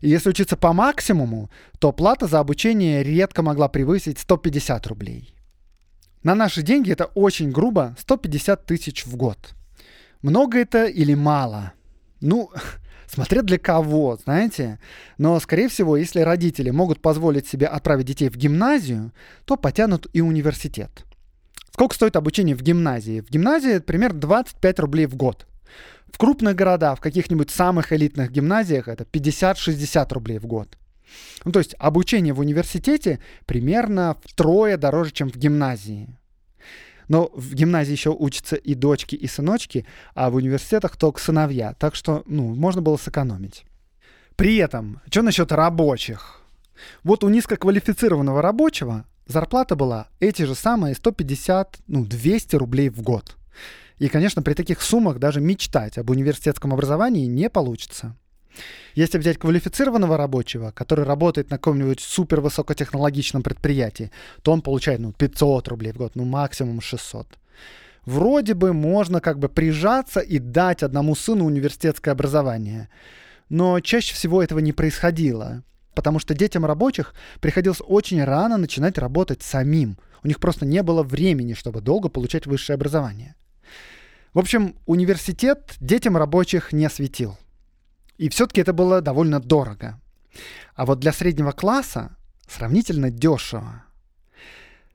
[0.00, 5.34] И если учиться по максимуму, то плата за обучение редко могла превысить 150 рублей.
[6.22, 9.54] На наши деньги это очень грубо 150 тысяч в год.
[10.22, 11.72] Много это или мало?
[12.20, 12.50] Ну,
[13.06, 14.78] смотря для кого, знаете.
[15.18, 19.12] Но, скорее всего, если родители могут позволить себе отправить детей в гимназию,
[19.44, 21.04] то потянут и университет.
[21.72, 23.20] Сколько стоит обучение в гимназии?
[23.20, 25.46] В гимназии примерно 25 рублей в год.
[26.10, 30.76] В крупных городах, в каких-нибудь самых элитных гимназиях это 50-60 рублей в год.
[31.44, 36.08] Ну, то есть обучение в университете примерно втрое дороже, чем в гимназии.
[37.08, 41.74] Но в гимназии еще учатся и дочки, и сыночки, а в университетах только сыновья.
[41.74, 43.64] Так что, ну, можно было сэкономить.
[44.36, 46.40] При этом, что насчет рабочих?
[47.02, 53.36] Вот у низкоквалифицированного рабочего зарплата была эти же самые 150, ну, 200 рублей в год.
[54.00, 58.16] И, конечно, при таких суммах даже мечтать об университетском образовании не получится.
[58.94, 64.10] Если взять квалифицированного рабочего, который работает на каком-нибудь супер высокотехнологичном предприятии,
[64.42, 67.38] то он получает ну, 500 рублей в год, ну максимум 600.
[68.06, 72.88] Вроде бы можно как бы прижаться и дать одному сыну университетское образование.
[73.50, 75.62] Но чаще всего этого не происходило,
[75.94, 79.98] потому что детям рабочих приходилось очень рано начинать работать самим.
[80.24, 83.36] У них просто не было времени, чтобы долго получать высшее образование.
[84.32, 87.36] В общем, университет детям рабочих не светил.
[88.16, 90.00] И все-таки это было довольно дорого.
[90.76, 92.16] А вот для среднего класса
[92.48, 93.82] сравнительно дешево.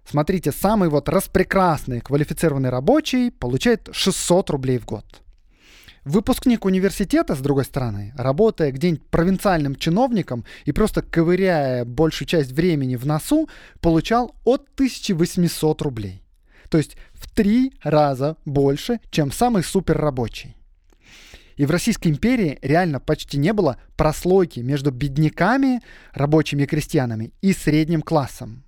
[0.05, 5.05] Смотрите, самый вот распрекрасный квалифицированный рабочий получает 600 рублей в год.
[6.05, 12.95] Выпускник университета, с другой стороны, работая где-нибудь провинциальным чиновником и просто ковыряя большую часть времени
[12.95, 13.49] в носу,
[13.81, 16.21] получал от 1800 рублей.
[16.69, 16.97] То есть
[17.35, 20.55] три раза больше, чем самый суперрабочий.
[21.57, 25.81] И в Российской империи реально почти не было прослойки между бедняками,
[26.13, 28.63] рабочими и крестьянами и средним классом.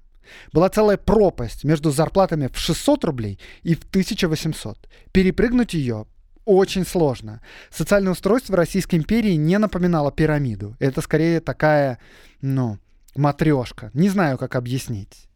[0.53, 4.89] Была целая пропасть между зарплатами в 600 рублей и в 1800.
[5.11, 6.05] Перепрыгнуть ее
[6.45, 7.41] очень сложно.
[7.69, 10.75] Социальное устройство Российской империи не напоминало пирамиду.
[10.79, 11.99] Это скорее такая,
[12.41, 12.77] ну,
[13.15, 13.91] матрешка.
[13.93, 15.27] Не знаю, как объяснить.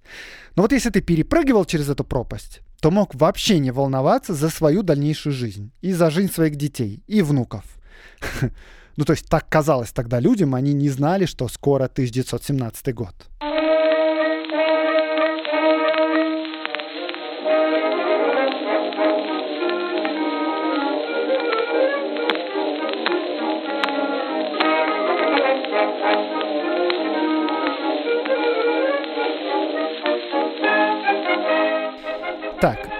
[0.56, 4.84] Но вот если ты перепрыгивал через эту пропасть, то мог вообще не волноваться за свою
[4.84, 7.63] дальнейшую жизнь и за жизнь своих детей и внуков.
[8.98, 13.15] Ну, то есть так казалось тогда людям, они не знали, что скоро 1917 год.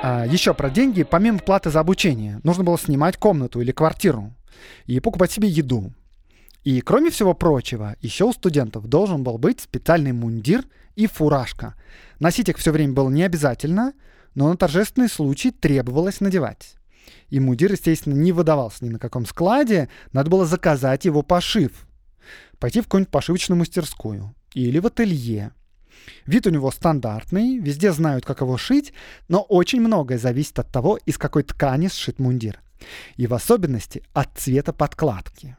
[0.04, 1.04] А еще про деньги.
[1.04, 4.34] Помимо платы за обучение, нужно было снимать комнату или квартиру
[4.86, 5.94] и покупать себе еду.
[6.64, 11.76] И кроме всего прочего, еще у студентов должен был быть специальный мундир и фуражка.
[12.20, 13.94] Носить их все время было не обязательно,
[14.36, 16.76] но на торжественный случай требовалось надевать.
[17.30, 21.72] И мундир, естественно, не выдавался ни на каком складе, надо было заказать его пошив.
[22.60, 25.52] Пойти в какую-нибудь пошивочную мастерскую или в ателье.
[26.26, 28.94] Вид у него стандартный, везде знают, как его шить,
[29.28, 32.60] но очень многое зависит от того, из какой ткани сшит мундир.
[33.16, 35.58] И в особенности от цвета подкладки.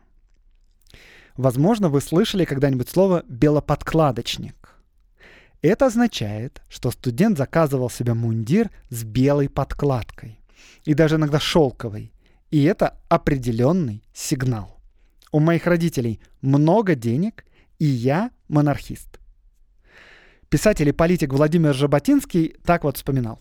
[1.37, 4.63] Возможно, вы слышали когда-нибудь слово «белоподкладочник».
[5.63, 10.41] Это означает, что студент заказывал себе мундир с белой подкладкой.
[10.85, 12.13] И даже иногда шелковой.
[12.51, 14.81] И это определенный сигнал.
[15.31, 17.45] У моих родителей много денег,
[17.79, 19.22] и я монархист.
[20.53, 23.41] Писатель и политик Владимир Жаботинский так вот вспоминал.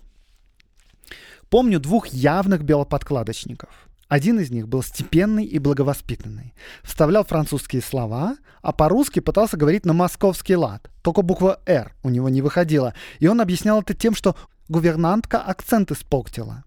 [1.50, 3.70] Помню двух явных белоподкладочников–
[4.12, 6.54] один из них был степенный и благовоспитанный.
[6.84, 10.90] Вставлял французские слова, а по-русски пытался говорить на московский лад.
[11.02, 12.94] Только буква «Р» у него не выходила.
[13.20, 14.36] И он объяснял это тем, что
[14.68, 16.66] гувернантка акцент испортила.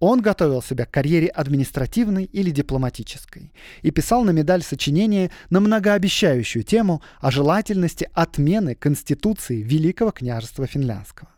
[0.00, 6.64] Он готовил себя к карьере административной или дипломатической и писал на медаль сочинения на многообещающую
[6.64, 11.28] тему о желательности отмены Конституции Великого княжества Финляндского.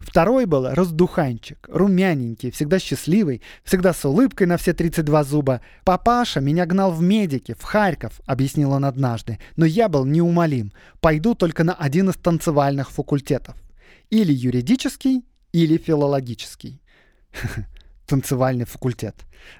[0.00, 5.60] Второй был раздуханчик, румяненький, всегда счастливый, всегда с улыбкой на все 32 зуба.
[5.84, 9.38] «Папаша меня гнал в медики, в Харьков»,— объяснил он однажды.
[9.56, 10.72] «Но я был неумолим.
[11.00, 13.54] Пойду только на один из танцевальных факультетов.
[14.08, 16.79] Или юридический, или филологический».
[18.06, 19.14] танцевальный факультет.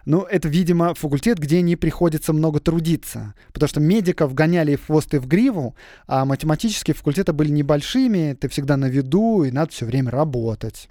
[0.04, 5.12] Ну, это, видимо, факультет, где не приходится много трудиться, потому что медиков гоняли в хвост
[5.12, 10.10] в гриву, а математические факультеты были небольшими, ты всегда на виду, и надо все время
[10.10, 10.88] работать.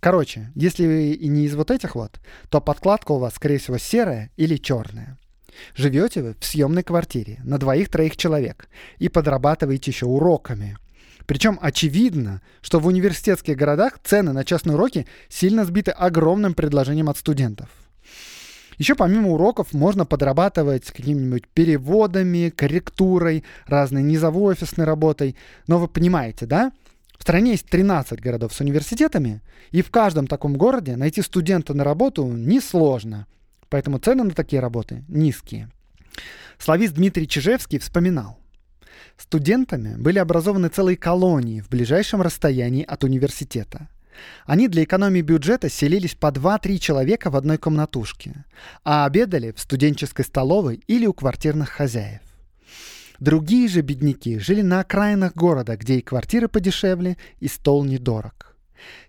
[0.00, 2.18] Короче, если вы и не из вот этих вот,
[2.50, 5.18] то подкладка у вас, скорее всего, серая или черная.
[5.76, 10.78] Живете вы в съемной квартире на двоих-троих человек и подрабатываете еще уроками–
[11.26, 17.16] причем очевидно, что в университетских городах цены на частные уроки сильно сбиты огромным предложением от
[17.16, 17.68] студентов.
[18.78, 25.36] Еще помимо уроков можно подрабатывать какими-нибудь переводами, корректурой, разной низовой офисной работой.
[25.66, 26.72] Но вы понимаете, да?
[27.18, 31.84] В стране есть 13 городов с университетами, и в каждом таком городе найти студента на
[31.84, 33.28] работу несложно.
[33.68, 35.70] Поэтому цены на такие работы низкие.
[36.58, 38.41] Славист Дмитрий Чижевский вспоминал.
[39.16, 43.88] Студентами были образованы целые колонии в ближайшем расстоянии от университета.
[44.44, 48.44] Они для экономии бюджета селились по 2-3 человека в одной комнатушке,
[48.84, 52.20] а обедали в студенческой столовой или у квартирных хозяев.
[53.20, 58.51] Другие же бедняки жили на окраинах города, где и квартиры подешевле, и стол недорог.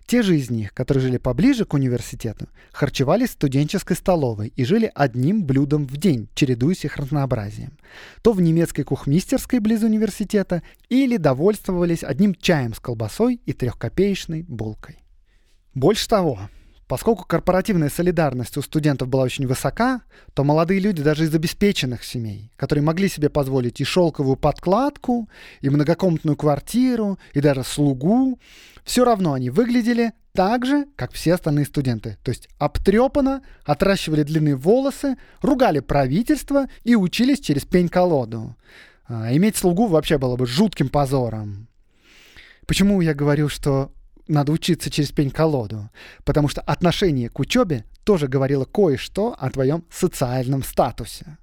[0.06, 4.90] Те же из них, которые жили поближе к университету, харчевались в студенческой столовой и жили
[4.94, 7.78] одним блюдом в день, чередуясь их разнообразием.
[8.22, 14.98] То в немецкой кухмистерской близ университета или довольствовались одним чаем с колбасой и трехкопеечной булкой.
[15.74, 16.38] Больше того,
[16.86, 20.02] Поскольку корпоративная солидарность у студентов была очень высока,
[20.34, 25.28] то молодые люди даже из обеспеченных семей, которые могли себе позволить и шелковую подкладку,
[25.62, 28.38] и многокомнатную квартиру, и даже слугу,
[28.84, 32.18] все равно они выглядели так же, как все остальные студенты.
[32.22, 38.56] То есть обтрепанно, отращивали длинные волосы, ругали правительство и учились через пень-колоду.
[39.06, 41.68] А, иметь слугу вообще было бы жутким позором.
[42.66, 43.92] Почему я говорю, что
[44.28, 45.90] надо учиться через пень-колоду,
[46.24, 51.38] потому что отношение к учебе тоже говорило кое-что о твоем социальном статусе.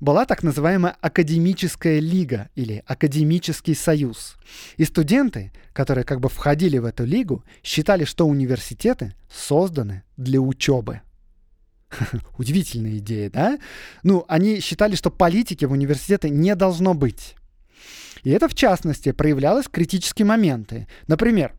[0.00, 4.36] Была так называемая академическая лига или академический союз.
[4.78, 11.02] И студенты, которые как бы входили в эту лигу, считали, что университеты созданы для учебы.
[12.38, 13.58] Удивительная идея, да?
[14.02, 17.36] Ну, они считали, что политики в университеты не должно быть.
[18.22, 20.86] И это, в частности, проявлялось в критические моменты.
[21.06, 21.54] Например,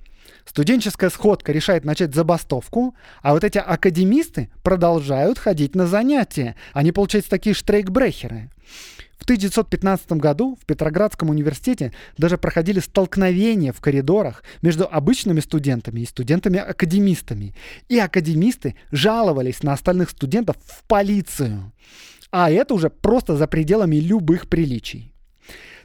[0.46, 6.56] Студенческая сходка решает начать забастовку, а вот эти академисты продолжают ходить на занятия.
[6.74, 8.50] Они, получаются, такие штрейкбрехеры.
[9.22, 16.08] В 1915 году в Петроградском университете даже проходили столкновения в коридорах между обычными студентами и
[16.08, 17.54] студентами-академистами.
[17.88, 21.72] И академисты жаловались на остальных студентов в полицию.
[22.32, 25.11] А это уже просто за пределами любых приличий.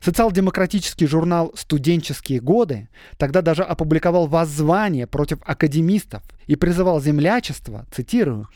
[0.01, 8.49] Социал-демократический журнал «Студенческие годы» тогда даже опубликовал воззвание против академистов и призывал землячество, цитирую,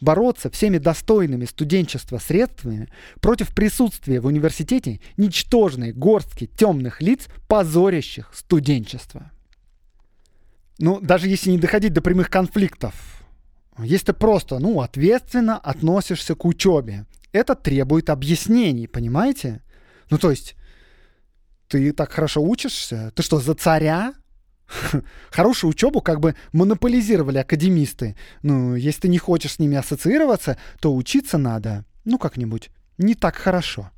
[0.00, 2.88] бороться всеми достойными студенчества средствами
[3.20, 9.30] против присутствия в университете ничтожной горстки темных лиц, позорящих студенчество.
[10.78, 12.94] Ну, даже если не доходить до прямых конфликтов,
[13.78, 19.62] если ты просто, ну, ответственно относишься к учебе, это требует объяснений, понимаете?
[20.10, 20.56] Ну, то есть,
[21.70, 24.14] ты так хорошо учишься, ты что, за царя?
[25.30, 28.16] Хорошую учебу как бы монополизировали академисты.
[28.42, 33.36] Ну, если ты не хочешь с ними ассоциироваться, то учиться надо, ну, как-нибудь не так
[33.36, 33.90] хорошо.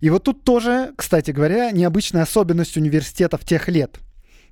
[0.00, 3.98] И вот тут тоже, кстати говоря, необычная особенность университетов тех лет.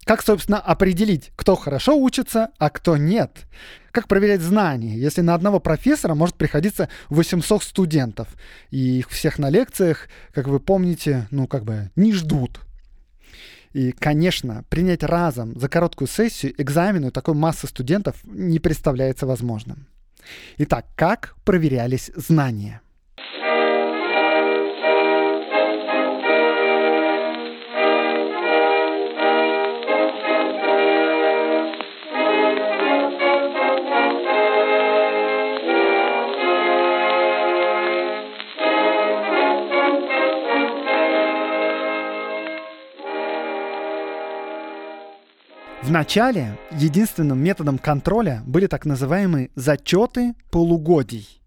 [0.05, 3.47] Как, собственно, определить, кто хорошо учится, а кто нет?
[3.91, 8.29] Как проверять знания, если на одного профессора может приходиться 800 студентов,
[8.71, 12.61] и их всех на лекциях, как вы помните, ну, как бы не ждут.
[13.73, 19.87] И, конечно, принять разом за короткую сессию экзамену такой массы студентов не представляется возможным.
[20.57, 22.81] Итак, как проверялись знания?
[45.89, 51.41] Вначале единственным методом контроля были так называемые зачеты полугодий.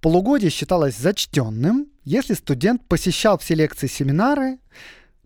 [0.00, 4.58] Полугодие считалось зачтенным, если студент посещал все лекции семинары,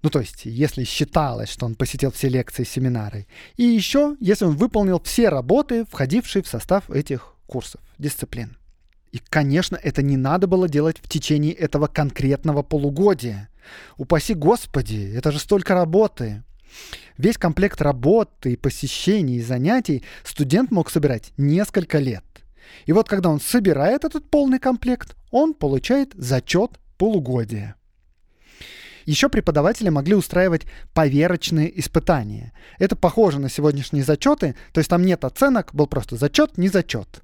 [0.02, 3.26] ну то есть если считалось, что он посетил все лекции семинары,
[3.56, 8.58] и еще если он выполнил все работы, входившие в состав этих курсов, дисциплин.
[9.10, 13.48] И, конечно, это не надо было делать в течение этого конкретного полугодия.
[13.96, 16.44] Упаси Господи, это же столько работы.
[17.18, 22.24] Весь комплект работы, посещений и занятий студент мог собирать несколько лет.
[22.86, 27.76] И вот когда он собирает этот полный комплект, он получает зачет полугодия.
[29.06, 30.62] Еще преподаватели могли устраивать
[30.94, 32.52] поверочные испытания.
[32.78, 37.22] Это похоже на сегодняшние зачеты, то есть там нет оценок, был просто зачет, не зачет.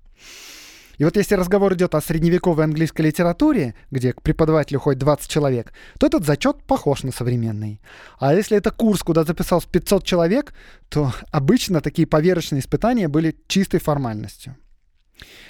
[0.99, 5.73] И вот если разговор идет о средневековой английской литературе, где к преподавателю ходит 20 человек,
[5.99, 7.81] то этот зачет похож на современный.
[8.19, 10.55] А если это курс, куда записалось 500 человек,
[10.89, 14.57] то обычно такие поверочные испытания были чистой формальностью.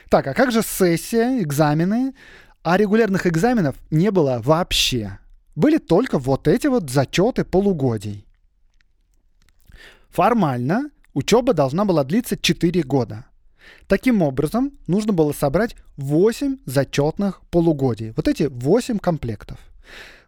[0.09, 2.15] Так, а как же сессия, экзамены?
[2.63, 5.19] А регулярных экзаменов не было вообще.
[5.55, 8.27] Были только вот эти вот зачеты полугодий.
[10.11, 13.27] Формально учеба должна была длиться 4 года.
[13.87, 18.13] Таким образом, нужно было собрать 8 зачетных полугодий.
[18.17, 19.59] Вот эти 8 комплектов.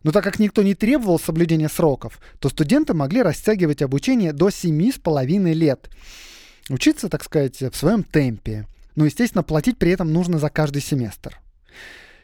[0.02, 5.52] Но так как никто не требовал соблюдения сроков, то студенты могли растягивать обучение до 7,5
[5.52, 5.90] лет.
[6.68, 8.66] Учиться, так сказать, в своем темпе.
[8.94, 11.40] Но, естественно, платить при этом нужно за каждый семестр.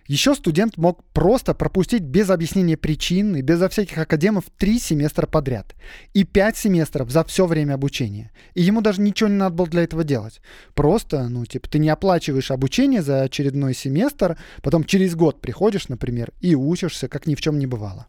[0.07, 5.74] Еще студент мог просто пропустить без объяснения причин и безо всяких академов три семестра подряд.
[6.12, 8.30] И пять семестров за все время обучения.
[8.52, 10.42] И ему даже ничего не надо было для этого делать.
[10.74, 16.32] Просто, ну, типа, ты не оплачиваешь обучение за очередной семестр, потом через год приходишь, например,
[16.40, 18.07] и учишься, как ни в чем не бывало.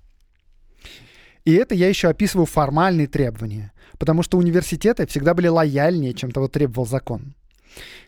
[1.46, 6.50] И это я еще описываю формальные требования, потому что университеты всегда были лояльнее, чем того
[6.50, 7.36] требовал закон.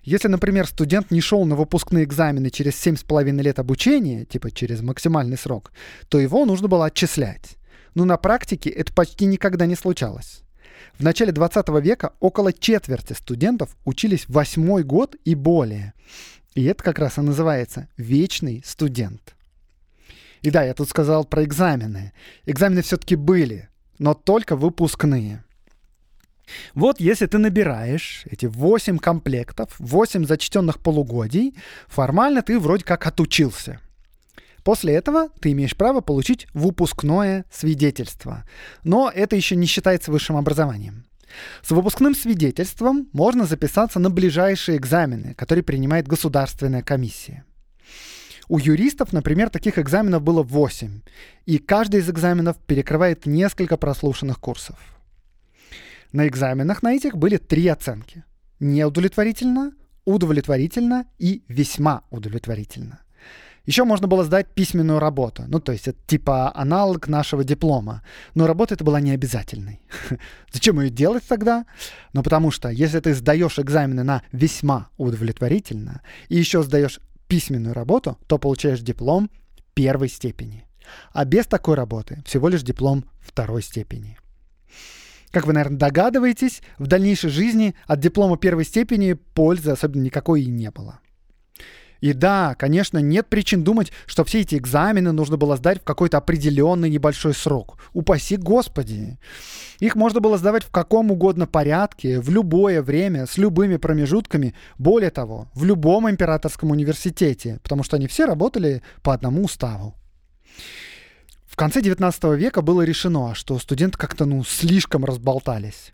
[0.04, 5.38] Если, например, студент не шел на выпускные экзамены через 7,5 лет обучения, типа через максимальный
[5.38, 5.72] срок,
[6.10, 7.58] то его нужно было отчислять.
[7.96, 10.44] Но на практике это почти никогда не случалось.
[10.98, 15.94] В начале 20 века около четверти студентов учились восьмой год и более.
[16.56, 19.36] И это как раз и называется вечный студент.
[20.42, 22.14] И да, я тут сказал про экзамены.
[22.46, 25.44] Экзамены все-таки были, но только выпускные.
[26.74, 31.56] Вот если ты набираешь эти 8 комплектов, 8 зачтенных полугодий,
[31.88, 33.80] формально ты вроде как отучился.
[34.64, 38.44] После этого ты имеешь право получить выпускное свидетельство.
[38.84, 41.06] Но это еще не считается высшим образованием.
[41.62, 47.46] С выпускным свидетельством можно записаться на ближайшие экзамены, которые принимает государственная комиссия.
[48.50, 51.02] У юристов, например, таких экзаменов было 8,
[51.46, 54.78] и каждый из экзаменов перекрывает несколько прослушанных курсов.
[56.12, 58.24] На экзаменах на этих были три оценки.
[58.60, 59.74] Неудовлетворительно,
[60.06, 63.02] удовлетворительно и весьма удовлетворительно.
[63.68, 65.44] Еще можно было сдать письменную работу.
[65.48, 68.02] Ну, то есть это типа аналог нашего диплома.
[68.34, 69.82] Но работа это была не обязательной.
[70.54, 71.66] Зачем ее делать тогда?
[72.14, 78.18] Ну, потому что если ты сдаешь экзамены на весьма удовлетворительно и еще сдаешь письменную работу,
[78.28, 79.30] то получаешь диплом
[79.74, 80.66] первой степени.
[81.12, 84.18] А без такой работы всего лишь диплом второй степени.
[85.32, 90.48] Как вы, наверное, догадываетесь, в дальнейшей жизни от диплома первой степени пользы особенно никакой и
[90.48, 91.00] не было.
[92.00, 96.18] И да, конечно, нет причин думать, что все эти экзамены нужно было сдать в какой-то
[96.18, 97.80] определенный небольшой срок.
[97.94, 99.18] Упаси Господи.
[99.80, 104.54] Их можно было сдавать в каком угодно порядке, в любое время, с любыми промежутками.
[104.78, 109.96] Более того, в любом императорском университете, потому что они все работали по одному уставу.
[111.58, 115.92] В конце 19 века было решено, что студенты как-то ну, слишком разболтались.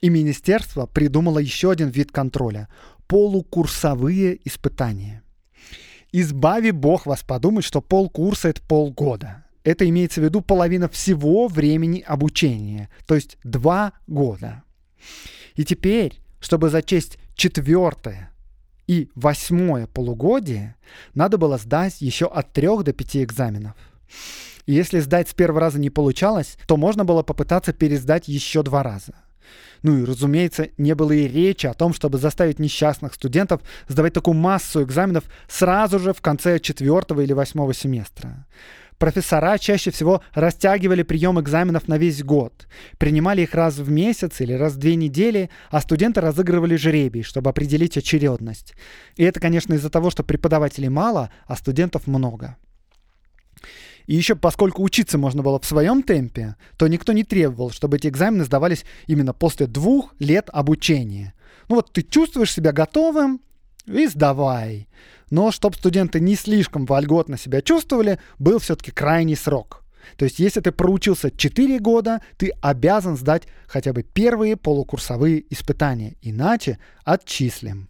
[0.00, 2.68] И министерство придумало еще один вид контроля–
[3.06, 5.22] полукурсовые испытания.
[6.10, 9.44] Избави бог вас подумать, что полкурса— это полгода.
[9.62, 14.64] Это имеется в виду половина всего времени обучения, то есть два года.
[15.54, 18.32] И теперь, чтобы зачесть четвертое
[18.88, 20.74] и восьмое полугодие,
[21.14, 23.76] надо было сдать еще от трех до пяти экзаменов.
[24.66, 28.82] И если сдать с первого раза не получалось, то можно было попытаться пересдать еще два
[28.82, 29.14] раза.
[29.82, 34.34] Ну и, разумеется, не было и речи о том, чтобы заставить несчастных студентов сдавать такую
[34.34, 38.46] массу экзаменов сразу же в конце четвертого или восьмого семестра.
[38.98, 44.54] Профессора чаще всего растягивали прием экзаменов на весь год, принимали их раз в месяц или
[44.54, 48.74] раз в две недели, а студенты разыгрывали жребий, чтобы определить очередность.
[49.16, 52.56] И это, конечно, из-за того, что преподавателей мало, а студентов много.
[54.06, 58.06] И еще поскольку учиться можно было в своем темпе, то никто не требовал, чтобы эти
[58.06, 61.34] экзамены сдавались именно после двух лет обучения.
[61.68, 63.40] Ну вот ты чувствуешь себя готовым
[63.86, 64.88] и сдавай.
[65.30, 69.82] Но чтобы студенты не слишком вольготно себя чувствовали, был все-таки крайний срок.
[70.16, 76.14] То есть если ты проучился 4 года, ты обязан сдать хотя бы первые полукурсовые испытания,
[76.22, 77.88] иначе отчислим.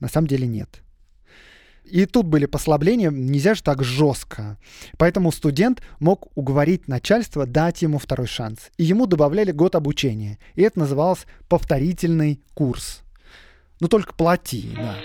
[0.00, 0.81] На самом деле нет.
[1.84, 4.56] И тут были послабления, нельзя же так жестко.
[4.98, 8.70] Поэтому студент мог уговорить начальство дать ему второй шанс.
[8.78, 10.38] И ему добавляли год обучения.
[10.54, 13.02] И это называлось повторительный курс.
[13.80, 14.96] Ну только плати, да.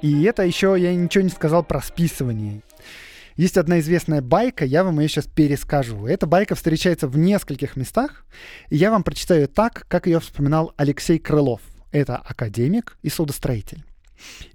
[0.00, 2.62] И это еще я ничего не сказал про списывание.
[3.38, 6.06] Есть одна известная байка, я вам ее сейчас перескажу.
[6.06, 8.24] Эта байка встречается в нескольких местах,
[8.68, 11.60] и я вам прочитаю так, как ее вспоминал Алексей Крылов.
[11.92, 13.84] Это академик и судостроитель.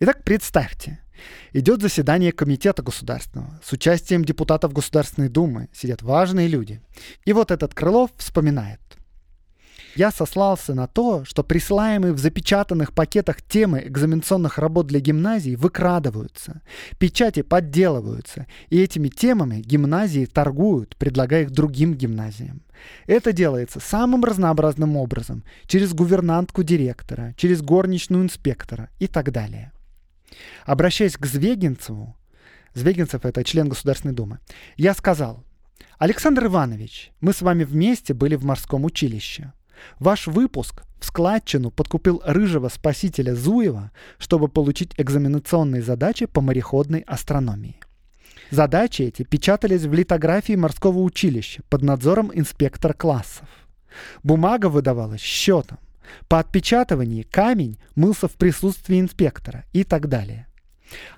[0.02, 1.00] Итак, представьте,
[1.54, 6.82] идет заседание комитета государственного с участием депутатов Государственной Думы, сидят важные люди.
[7.24, 8.82] И вот этот Крылов вспоминает.
[9.96, 16.62] Я сослался на то, что присылаемые в запечатанных пакетах темы экзаменационных работ для гимназий выкрадываются,
[16.98, 22.64] печати подделываются, и этими темами гимназии торгуют, предлагая их другим гимназиям.
[23.06, 29.72] Это делается самым разнообразным образом, через гувернантку директора, через горничную инспектора и так далее.
[30.66, 32.18] Обращаясь к Звегинцеву,
[32.74, 34.40] Звегинцев— это член Государственной Думы,
[34.76, 35.44] я сказал,
[36.00, 39.54] Александр Иванович, мы с вами вместе были в морском училище.
[40.00, 47.76] Ваш выпуск в складчину подкупил рыжего спасителя Зуева, чтобы получить экзаменационные задачи по мореходной астрономии.
[48.52, 53.48] Задачи эти печатались в литографии морского училища под надзором инспектора классов.
[54.24, 55.80] Бумага выдавалась счетом.
[56.28, 60.48] По отпечатыванию камень мылся в присутствии инспектора и так далее.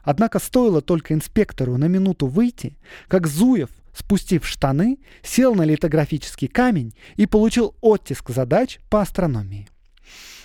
[0.03, 6.93] Однако стоило только инспектору на минуту выйти, как Зуев спустив штаны, сел на литографический камень
[7.15, 9.67] и получил оттиск задач по астрономии.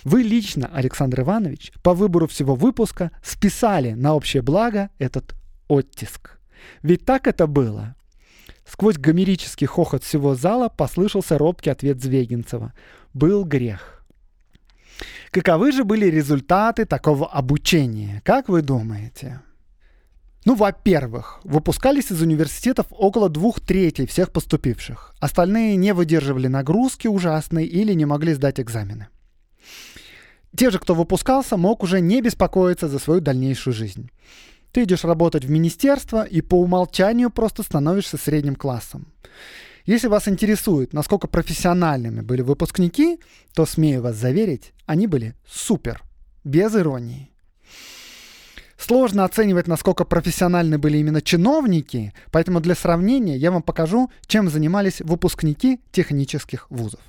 [0.03, 5.35] Вы лично, Александр Иванович, по выбору всего выпуска списали на общее благо этот
[5.67, 6.39] оттиск.
[6.81, 7.95] Ведь так это было.
[8.65, 12.73] Сквозь гомерический хохот всего зала послышался робкий ответ Звегинцева.
[13.13, 14.03] Был грех.
[15.31, 19.41] Каковы же были результаты такого обучения, как вы думаете?
[20.43, 25.13] Ну, во-первых, выпускались из университетов около двух третей всех поступивших.
[25.19, 29.07] Остальные не выдерживали нагрузки ужасной или не могли сдать экзамены.
[30.55, 34.09] Те же, кто выпускался, мог уже не беспокоиться за свою дальнейшую жизнь.
[34.71, 39.13] Ты идешь работать в министерство и по умолчанию просто становишься средним классом.
[39.85, 43.19] Если вас интересует, насколько профессиональными были выпускники,
[43.53, 46.03] то, смею вас заверить, они были супер,
[46.43, 47.30] без иронии.
[48.81, 55.01] Сложно оценивать, насколько профессиональны были именно чиновники, поэтому для сравнения я вам покажу, чем занимались
[55.01, 56.99] выпускники технических вузов.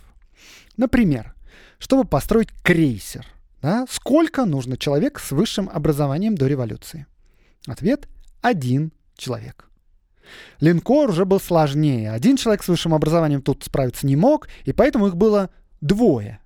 [0.77, 1.35] Например,
[1.79, 3.27] чтобы построить крейсер,
[3.63, 7.07] да, сколько нужно человек с высшим образованием до революции?
[7.67, 8.07] Ответ–
[8.43, 9.71] один человек.
[10.61, 12.13] Линкор уже был сложнее.
[12.13, 15.49] Один человек с высшим образованием тут справиться не мог, и поэтому их было
[15.81, 16.39] двое.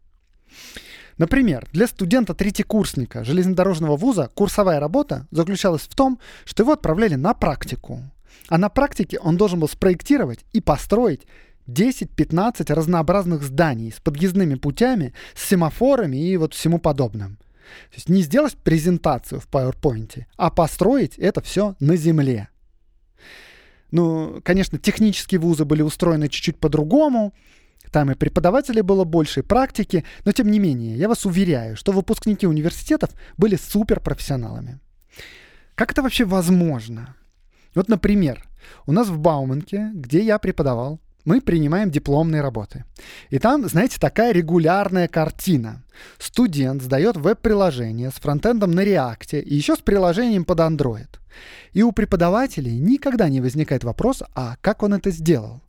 [1.18, 8.02] Например, для студента-третьекурсника железнодорожного вуза курсовая работа заключалась в том, что его отправляли на практику.
[8.48, 11.22] А на практике он должен был спроектировать и построить
[11.68, 17.38] 10-15 разнообразных зданий с подъездными путями, с семафорами и вот всему подобным.
[17.90, 22.48] То есть не сделать презентацию в PowerPoint, а построить это все на земле.
[23.90, 27.34] Ну, конечно, технические вузы были устроены чуть-чуть по-другому.
[27.90, 30.04] Там и преподавателей было больше, и практики.
[30.24, 34.78] Но тем не менее, я вас уверяю, что выпускники университетов были суперпрофессионалами.
[35.74, 37.14] Как это вообще возможно?
[37.74, 38.42] Вот, например,
[38.86, 42.84] у нас в Бауманке, где я преподавал, мы принимаем дипломные работы.
[43.30, 45.82] И там, знаете, такая регулярная картина.
[46.18, 51.08] Студент сдает веб-приложение с фронтендом на React и еще с приложением под Android.
[51.72, 55.60] И у преподавателей никогда не возникает вопрос, а как он это сделал?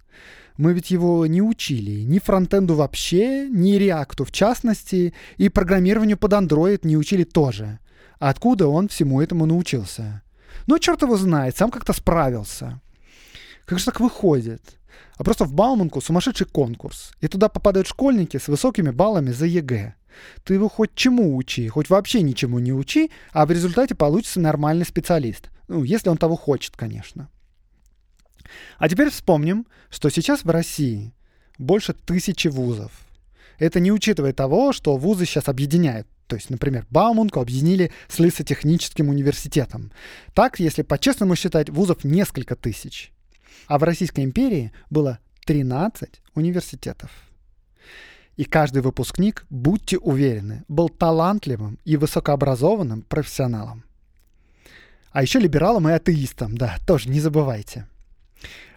[0.58, 6.34] Мы ведь его не учили ни фронтенду вообще, ни реакту в частности, и программированию под
[6.34, 7.80] Android не учили тоже.
[8.20, 10.24] Откуда он всему этому научился?
[10.66, 12.82] Ну, черт его знает, сам как-то справился.
[13.66, 14.62] Как же так выходит?
[15.18, 19.96] А просто в Бауманку сумасшедший конкурс, и туда попадают школьники с высокими баллами за ЕГЭ.
[20.44, 24.86] Ты его хоть чему учи, хоть вообще ничему не учи, а в результате получится нормальный
[24.86, 25.50] специалист.
[25.68, 27.30] Ну, если он того хочет, конечно.
[28.78, 31.14] А теперь вспомним, что сейчас в России
[31.58, 32.92] больше тысячи вузов.
[33.60, 36.08] Это не учитывая того, что вузы сейчас объединяют.
[36.28, 39.92] То есть, например, Бауманку объединили с Лисотехническим университетом.
[40.34, 43.12] Так, если по-честному считать, вузов несколько тысяч.
[43.68, 47.10] А в Российской империи было 13 университетов.
[48.36, 53.84] И каждый выпускник, будьте уверены, был талантливым и высокообразованным профессионалом.
[55.12, 57.88] А еще либералом и атеистом, да, тоже не забывайте.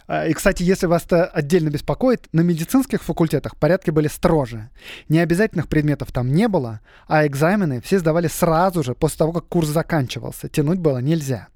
[0.07, 4.69] А, и, кстати, если вас это отдельно беспокоит, на медицинских факультетах порядки были строже.
[5.07, 9.69] Необязательных предметов там не было, а экзамены все сдавали сразу же, после того, как курс
[9.69, 10.49] заканчивался.
[10.49, 11.47] Тянуть было нельзя.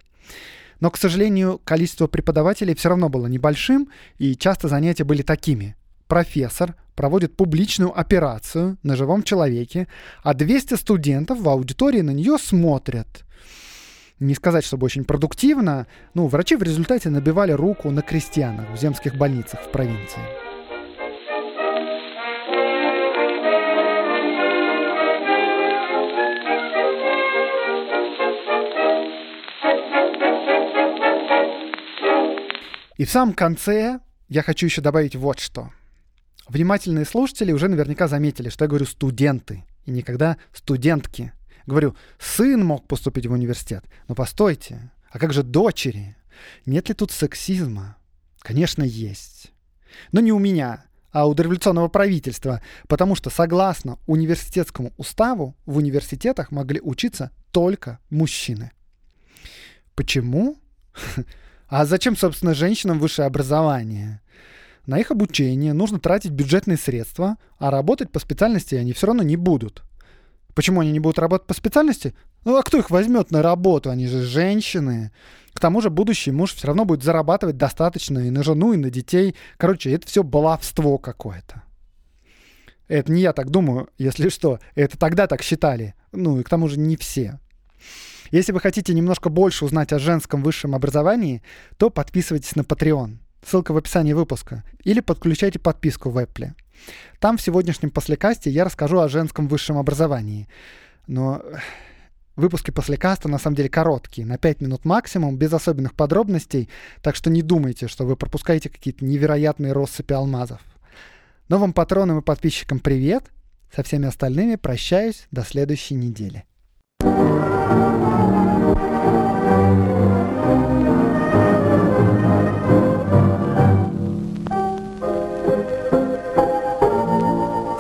[0.80, 5.76] Но, к сожалению, количество преподавателей все равно было небольшим, и часто занятия были такими.
[6.08, 9.88] Профессор проводит публичную операцию на живом человеке,
[10.24, 13.26] а 200 студентов в аудитории на нее смотрят.
[14.20, 19.16] Не сказать, чтобы очень продуктивно, ну, врачи в результате набивали руку на крестьянах в земских
[19.16, 20.22] больницах в провинции.
[32.98, 34.00] И в самом конце
[34.30, 35.72] я хочу еще добавить вот что.
[36.48, 41.34] Внимательные слушатели уже наверняка заметили, что я говорю студенты и никогда студентки.
[41.66, 43.84] Говорю, сын мог поступить в университет.
[44.08, 46.16] Но постойте, а как же дочери?
[46.66, 47.98] Нет ли тут сексизма?
[48.40, 49.52] Конечно, есть.
[50.12, 56.52] Но не у меня, а у дореволюционного правительства, потому что согласно университетскому уставу в университетах
[56.52, 58.72] могли учиться только мужчины.
[59.96, 60.58] Почему?
[61.68, 64.22] А зачем, собственно, женщинам высшее образование?
[64.86, 69.36] На их обучение нужно тратить бюджетные средства, а работать по специальности они все равно не
[69.36, 69.82] будут.
[70.56, 72.16] Почему они не будут работать по специальности?
[72.46, 73.90] Ну а кто их возьмет на работу?
[73.90, 75.12] Они же женщины.
[75.54, 78.90] К тому же будущий муж все равно будет зарабатывать достаточно и на жену, и на
[78.90, 79.36] детей.
[79.58, 81.64] Короче, это все баловство какое-то.
[82.88, 84.60] Это не я так думаю, если что.
[84.76, 85.94] Это тогда так считали.
[86.14, 87.40] Ну и к тому же не все.
[88.32, 91.44] Если вы хотите немножко больше узнать о женском высшем образовании,
[91.78, 93.18] то подписывайтесь на Patreon.
[93.46, 94.64] Ссылка в описании выпуска.
[94.84, 96.54] Или подключайте подписку в Apple.
[97.20, 100.48] Там в сегодняшнем послекасте я расскажу о женском высшем образовании.
[101.08, 101.42] Но
[102.36, 106.70] выпуски послекаста на самом деле короткие, на 5 минут максимум, без особенных подробностей,
[107.02, 110.62] так что не думайте, что вы пропускаете какие-то невероятные россыпи алмазов.
[111.48, 113.26] Новым патронам и подписчикам привет.
[113.76, 116.46] Со всеми остальными прощаюсь до следующей недели.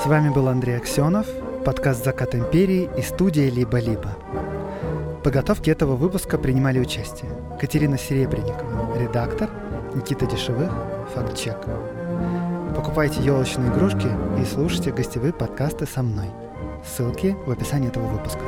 [0.05, 1.25] С вами был Андрей Аксенов,
[1.65, 4.15] подкаст «Закат империи» и студия «Либо-либо».
[5.17, 9.49] В подготовке этого выпуска принимали участие Катерина Серебренникова, редактор,
[9.95, 10.71] Никита Дешевых,
[11.15, 11.57] фактчек.
[12.75, 14.07] Покупайте елочные игрушки
[14.39, 16.29] и слушайте гостевые подкасты со мной.
[16.85, 18.41] Ссылки в описании этого выпуска.